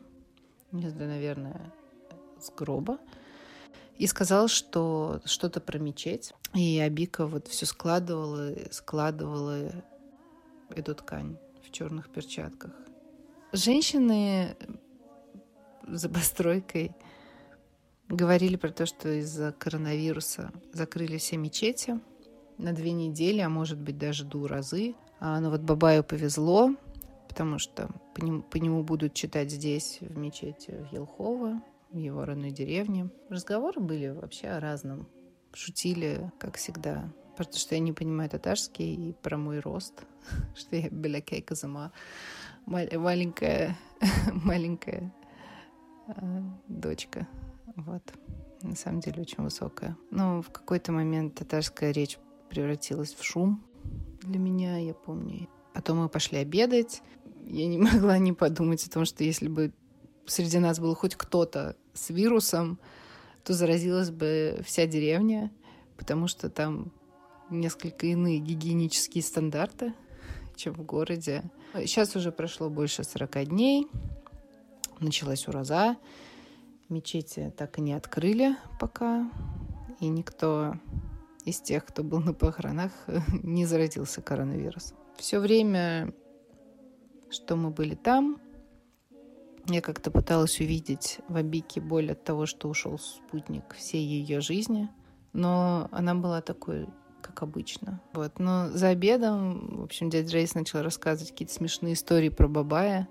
Не 0.72 0.88
знаю, 0.88 1.10
наверное, 1.10 1.74
с 2.40 2.50
гроба 2.50 2.98
и 3.98 4.06
сказал, 4.06 4.48
что 4.48 5.20
что-то 5.26 5.60
про 5.60 5.78
мечеть. 5.78 6.32
И 6.54 6.78
Абика 6.78 7.26
вот 7.26 7.48
все 7.48 7.66
складывала, 7.66 8.54
складывала 8.70 9.70
эту 10.70 10.94
ткань 10.94 11.36
в 11.62 11.70
черных 11.70 12.08
перчатках. 12.08 12.72
Женщины 13.52 14.56
за 15.86 16.08
постройкой 16.08 16.92
говорили 18.08 18.56
про 18.56 18.70
то, 18.70 18.86
что 18.86 19.10
из-за 19.18 19.52
коронавируса 19.52 20.50
закрыли 20.72 21.18
все 21.18 21.36
мечети 21.36 22.00
на 22.58 22.72
две 22.72 22.92
недели, 22.92 23.40
а 23.40 23.48
может 23.48 23.78
быть 23.78 23.98
даже 23.98 24.24
до 24.24 24.46
разы. 24.46 24.94
А, 25.20 25.40
но 25.40 25.50
вот 25.50 25.62
Бабаю 25.62 26.04
повезло, 26.04 26.74
потому 27.28 27.58
что 27.58 27.88
по 28.14 28.24
нему, 28.24 28.42
по 28.42 28.56
нему 28.56 28.82
будут 28.82 29.14
читать 29.14 29.50
здесь, 29.50 29.98
в 30.00 30.18
мечети 30.18 30.72
в 30.72 30.92
Елхово, 30.92 31.62
в 31.90 31.96
его 31.96 32.24
родной 32.24 32.50
деревне. 32.50 33.10
Разговоры 33.28 33.80
были 33.80 34.08
вообще 34.08 34.48
о 34.48 34.60
разном. 34.60 35.08
Шутили, 35.54 36.30
как 36.38 36.56
всегда. 36.56 37.10
Потому 37.36 37.56
что 37.56 37.74
я 37.76 37.80
не 37.80 37.92
понимаю 37.92 38.28
татарский 38.28 39.10
и 39.10 39.12
про 39.12 39.38
мой 39.38 39.60
рост, 39.60 40.04
что 40.56 40.76
я 40.76 40.88
белякей 40.90 41.40
казама. 41.40 41.92
Маленькая, 42.66 43.78
маленькая 44.32 45.14
э, 46.08 46.42
дочка. 46.66 47.26
Вот. 47.76 48.02
На 48.62 48.74
самом 48.74 49.00
деле 49.00 49.22
очень 49.22 49.42
высокая. 49.42 49.96
Но 50.10 50.42
в 50.42 50.50
какой-то 50.50 50.90
момент 50.90 51.36
татарская 51.36 51.92
речь 51.92 52.18
превратилась 52.48 53.14
в 53.14 53.24
шум 53.24 53.62
для 54.22 54.38
меня, 54.38 54.78
я 54.78 54.94
помню. 54.94 55.48
Потом 55.74 55.98
мы 55.98 56.08
пошли 56.08 56.38
обедать. 56.38 57.02
Я 57.46 57.66
не 57.66 57.78
могла 57.78 58.18
не 58.18 58.32
подумать 58.32 58.84
о 58.86 58.90
том, 58.90 59.04
что 59.04 59.24
если 59.24 59.48
бы 59.48 59.72
среди 60.26 60.58
нас 60.58 60.78
был 60.78 60.94
хоть 60.94 61.14
кто-то 61.14 61.76
с 61.94 62.10
вирусом, 62.10 62.78
то 63.44 63.54
заразилась 63.54 64.10
бы 64.10 64.60
вся 64.64 64.86
деревня, 64.86 65.50
потому 65.96 66.28
что 66.28 66.50
там 66.50 66.92
несколько 67.50 68.06
иные 68.06 68.38
гигиенические 68.38 69.22
стандарты, 69.22 69.94
чем 70.54 70.74
в 70.74 70.82
городе. 70.82 71.44
Сейчас 71.74 72.14
уже 72.14 72.30
прошло 72.30 72.68
больше 72.68 73.04
40 73.04 73.48
дней, 73.48 73.86
началась 75.00 75.48
ураза, 75.48 75.96
мечети 76.88 77.52
так 77.56 77.78
и 77.78 77.82
не 77.82 77.94
открыли 77.94 78.56
пока, 78.78 79.30
и 80.00 80.08
никто 80.08 80.74
из 81.48 81.60
тех, 81.60 81.84
кто 81.84 82.02
был 82.02 82.20
на 82.20 82.32
похоронах, 82.34 82.92
не 83.42 83.64
заразился 83.64 84.22
коронавирусом. 84.22 84.96
Все 85.16 85.38
время, 85.40 86.12
что 87.30 87.56
мы 87.56 87.70
были 87.70 87.94
там, 87.94 88.40
я 89.66 89.82
как-то 89.82 90.10
пыталась 90.10 90.60
увидеть 90.60 91.20
в 91.28 91.36
Абике 91.36 91.80
боль 91.80 92.12
от 92.12 92.24
того, 92.24 92.46
что 92.46 92.68
ушел 92.68 92.98
спутник 92.98 93.74
всей 93.74 94.04
ее 94.04 94.40
жизни, 94.40 94.88
но 95.32 95.88
она 95.92 96.14
была 96.14 96.40
такой, 96.40 96.88
как 97.20 97.42
обычно. 97.42 98.00
Вот. 98.14 98.38
Но 98.38 98.70
за 98.70 98.88
обедом, 98.88 99.80
в 99.80 99.84
общем, 99.84 100.08
дядя 100.08 100.32
Рейс 100.32 100.54
начал 100.54 100.82
рассказывать 100.82 101.32
какие-то 101.32 101.52
смешные 101.52 101.94
истории 101.94 102.30
про 102.30 102.48
Бабая, 102.48 103.08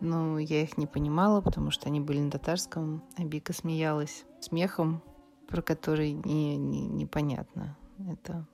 но 0.00 0.38
я 0.38 0.62
их 0.62 0.78
не 0.78 0.86
понимала, 0.86 1.40
потому 1.40 1.70
что 1.70 1.88
они 1.88 2.00
были 2.00 2.20
на 2.20 2.30
татарском. 2.30 3.02
Абика 3.16 3.52
смеялась 3.52 4.24
смехом, 4.40 5.02
про 5.48 5.62
который 5.62 6.12
не, 6.12 6.56
не, 6.56 6.86
непонятно, 6.86 7.76
это 8.06 8.46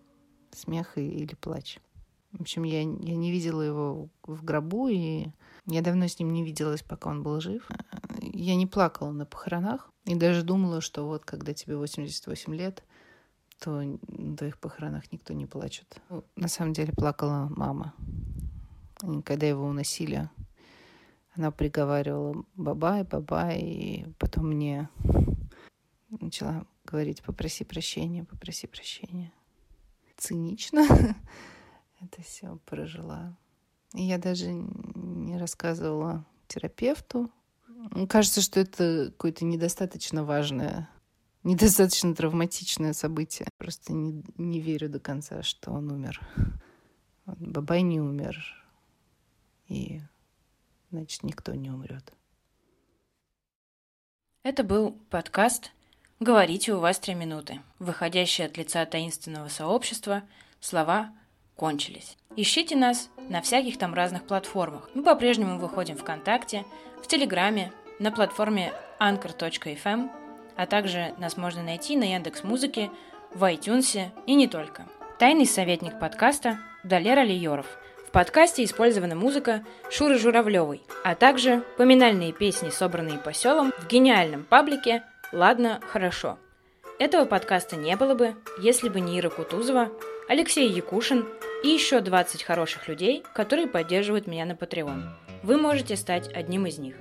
смех 0.53 0.97
или 0.97 1.35
плач. 1.35 1.79
В 2.33 2.41
общем, 2.41 2.63
я, 2.63 2.81
я 2.81 3.17
не 3.17 3.31
видела 3.31 3.63
его 3.63 4.09
в 4.23 4.45
гробу, 4.45 4.89
и 4.89 5.27
я 5.67 5.83
давно 5.83 6.07
с 6.07 6.19
ним 6.19 6.33
не 6.33 6.45
виделась, 6.45 6.83
пока 6.83 7.11
он 7.11 7.23
был 7.23 7.41
жив. 7.41 7.69
Я 8.21 8.55
не 8.55 8.67
плакала 8.67 9.11
на 9.11 9.27
похоронах, 9.27 9.91
и 10.05 10.15
даже 10.15 10.43
думала, 10.43 10.81
что 10.81 11.07
вот 11.07 11.25
когда 11.25 11.53
тебе 11.53 11.77
88 11.77 12.55
лет, 12.55 12.85
то 13.61 13.83
на 13.83 14.37
твоих 14.37 14.59
похоронах 14.59 15.11
никто 15.13 15.33
не 15.33 15.47
плачет. 15.47 16.01
На 16.37 16.49
самом 16.49 16.73
деле 16.73 16.93
плакала 16.93 17.49
мама. 17.57 17.95
И 19.03 19.23
когда 19.23 19.47
его 19.47 19.67
уносили, 19.67 20.29
она 21.37 21.51
приговаривала 21.51 22.45
«бабай, 22.55 23.05
бабай», 23.05 23.61
и 23.61 24.07
потом 24.19 24.49
мне 24.49 24.89
начала 26.09 26.67
говорить 26.85 27.23
«попроси 27.23 27.65
прощения, 27.65 28.25
попроси 28.25 28.67
прощения». 28.67 29.33
Цинично. 30.17 30.87
это 32.01 32.23
все 32.23 32.59
прожила. 32.67 33.37
И 33.95 34.03
я 34.03 34.19
даже 34.19 34.53
не 34.53 35.39
рассказывала 35.39 36.25
терапевту. 36.49 37.31
Кажется, 38.09 38.41
что 38.41 38.61
это 38.61 39.13
какое-то 39.13 39.45
недостаточно 39.45 40.25
важное, 40.25 40.89
недостаточно 41.43 42.15
травматичное 42.15 42.93
событие. 42.93 43.49
Просто 43.59 43.93
не, 43.93 44.25
не 44.37 44.61
верю 44.61 44.89
до 44.89 45.01
конца, 45.01 45.43
что 45.43 45.71
он 45.73 45.91
умер. 45.91 46.21
Бабай 47.27 47.83
не 47.83 48.01
умер. 48.01 48.43
И, 49.69 50.01
значит, 50.91 51.23
никто 51.23 51.55
не 51.55 51.71
умрет. 51.71 52.13
Это 54.43 54.63
был 54.63 54.93
подкаст 55.11 55.73
«Говорите, 56.21 56.73
у 56.73 56.81
вас 56.81 56.99
три 56.99 57.15
минуты», 57.15 57.61
выходящий 57.79 58.45
от 58.45 58.57
лица 58.57 58.85
таинственного 58.87 59.49
сообщества 59.49 60.23
слова 60.61 61.11
кончились. 61.57 62.17
Ищите 62.37 62.77
нас 62.77 63.11
на 63.29 63.43
всяких 63.43 63.79
там 63.79 63.95
разных 63.95 64.27
платформах. 64.27 64.91
Мы 64.95 65.03
по-прежнему 65.03 65.59
выходим 65.59 65.97
ВКонтакте, 65.97 66.65
в 67.03 67.07
Телеграме, 67.07 67.73
на 67.99 68.11
платформе 68.11 68.73
anchor.fm, 69.01 70.11
а 70.57 70.67
также 70.67 71.15
нас 71.19 71.37
можно 71.37 71.63
найти 71.63 71.97
на 71.97 72.05
Яндекс 72.05 72.45
Музыке, 72.45 72.91
в 73.35 73.43
iTunes 73.45 74.11
и 74.27 74.35
не 74.35 74.47
только. 74.47 74.87
Тайный 75.19 75.47
советник 75.47 75.99
подкаста 75.99 76.59
Далера 76.85 77.23
Лиоров– 77.23 77.67
подкасте 78.15 78.63
использована 78.63 79.17
музыка 79.17 79.65
Шуры 79.91 80.19
Журавлевой, 80.19 80.81
а 81.03 81.17
также 81.17 81.65
поминальные 81.77 82.33
песни, 82.33 82.71
собранные 82.71 83.19
по 83.19 83.33
селам 83.33 83.73
в 83.77 83.89
гениальном 83.89 84.45
паблике 84.45 85.03
«Ладно, 85.35 85.81
хорошо». 85.91 86.39
Этого 87.01 87.25
подкаста 87.25 87.75
не 87.75 87.97
было 87.97 88.15
бы, 88.15 88.37
если 88.61 88.89
бы 88.89 89.01
не 89.01 89.19
Ира 89.19 89.31
Кутузова, 89.31 89.91
Алексей 90.29 90.71
Якушин 90.71 91.27
и 91.65 91.71
еще 91.71 92.01
20 92.01 92.45
хороших 92.45 92.87
людей, 92.87 93.25
которые 93.35 93.67
поддерживают 93.67 94.29
меня 94.29 94.45
на 94.45 94.53
Patreon. 94.53 95.03
Вы 95.43 95.57
можете 95.57 95.97
стать 95.97 96.33
одним 96.33 96.67
из 96.67 96.79
них. 96.79 96.95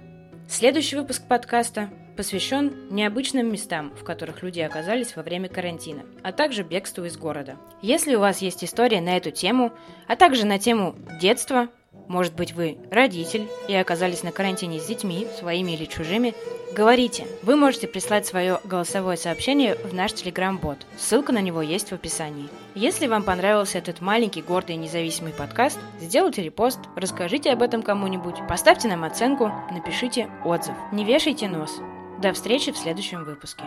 Следующий 0.49 0.95
выпуск 0.95 1.21
подкаста 1.27 1.91
посвящен 2.17 2.88
необычным 2.89 3.51
местам, 3.51 3.93
в 3.95 4.03
которых 4.03 4.41
люди 4.41 4.61
оказались 4.61 5.15
во 5.15 5.21
время 5.21 5.47
карантина, 5.47 6.01
а 6.23 6.31
также 6.31 6.63
бегству 6.63 7.05
из 7.05 7.17
города. 7.17 7.57
Если 7.84 8.15
у 8.15 8.19
вас 8.19 8.41
есть 8.41 8.63
история 8.63 8.99
на 8.99 9.15
эту 9.15 9.29
тему, 9.29 9.71
а 10.07 10.15
также 10.15 10.47
на 10.47 10.57
тему 10.57 10.95
детства, 11.21 11.69
может 12.08 12.36
быть 12.36 12.54
вы 12.54 12.78
родитель 12.91 13.47
и 13.68 13.76
оказались 13.76 14.24
на 14.24 14.32
карантине 14.32 14.80
с 14.80 14.86
детьми, 14.86 15.28
своими 15.39 15.72
или 15.72 15.86
чужими, 15.86 16.34
говорите. 16.74 17.26
Вы 17.43 17.56
можете 17.56 17.88
прислать 17.88 18.26
свое 18.26 18.60
голосовое 18.64 19.18
сообщение 19.18 19.76
в 19.76 19.93
наш 19.93 20.14
телеграм-бот. 20.14 20.78
Ссылка 20.97 21.32
на 21.32 21.39
него 21.39 21.62
есть 21.62 21.89
в 21.89 21.93
описании. 21.93 22.49
Если 22.76 23.08
вам 23.08 23.24
понравился 23.24 23.78
этот 23.78 24.01
маленький, 24.01 24.41
гордый 24.41 24.76
и 24.76 24.80
независимый 24.80 25.34
подкаст, 25.34 25.80
сделайте 25.99 26.41
репост, 26.41 26.80
расскажите 26.95 27.51
об 27.51 27.62
этом 27.62 27.84
кому-нибудь, 27.84 28.47
поставьте 28.47 28.88
нам 28.88 29.04
оценку, 29.04 29.51
напишите 29.72 30.30
отзыв. 30.43 30.76
Не 30.91 31.06
вешайте 31.06 31.47
нос. 31.47 31.80
До 32.22 32.34
встречи 32.34 32.72
в 32.72 32.78
следующем 32.78 33.24
выпуске. 33.24 33.64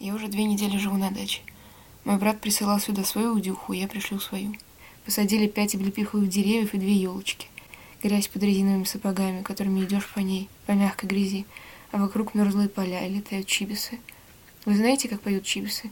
Я 0.00 0.14
уже 0.14 0.28
две 0.28 0.44
недели 0.44 0.76
живу 0.76 0.96
на 0.96 1.10
даче. 1.10 1.42
Мой 2.04 2.18
брат 2.18 2.40
присылал 2.40 2.78
сюда 2.78 3.02
свою 3.02 3.34
удюху, 3.34 3.72
я 3.72 3.88
пришлю 3.88 4.20
свою. 4.20 4.54
Посадили 5.04 5.48
пять 5.48 5.74
облепиховых 5.74 6.28
деревьев 6.28 6.72
и 6.72 6.78
две 6.78 6.94
елочки. 6.94 7.48
Грязь 8.00 8.28
под 8.28 8.44
резиновыми 8.44 8.84
сапогами, 8.84 9.42
которыми 9.42 9.84
идешь 9.84 10.08
по 10.14 10.20
ней, 10.20 10.48
по 10.66 10.72
мягкой 10.72 11.08
грязи, 11.08 11.46
а 11.90 11.98
вокруг 11.98 12.34
мерзлые 12.34 12.68
поля 12.68 13.04
и 13.06 13.12
летают 13.12 13.48
чибисы. 13.48 13.98
Вы 14.66 14.76
знаете, 14.76 15.08
как 15.08 15.20
поют 15.20 15.42
чибисы? 15.42 15.90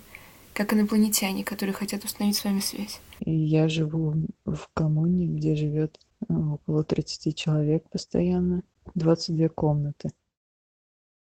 Как 0.53 0.73
инопланетяне, 0.73 1.43
которые 1.43 1.75
хотят 1.75 2.05
установить 2.05 2.37
с 2.37 2.45
вами 2.45 2.61
связь. 2.61 3.01
Я 3.21 3.69
живу 3.69 4.15
в 4.45 4.69
коммуне, 4.73 5.27
где 5.27 5.57
живет 5.57 5.99
э, 6.29 6.33
около 6.33 6.85
30 6.85 7.37
человек 7.37 7.85
постоянно, 7.91 8.63
22 8.95 9.49
комнаты. 9.49 10.11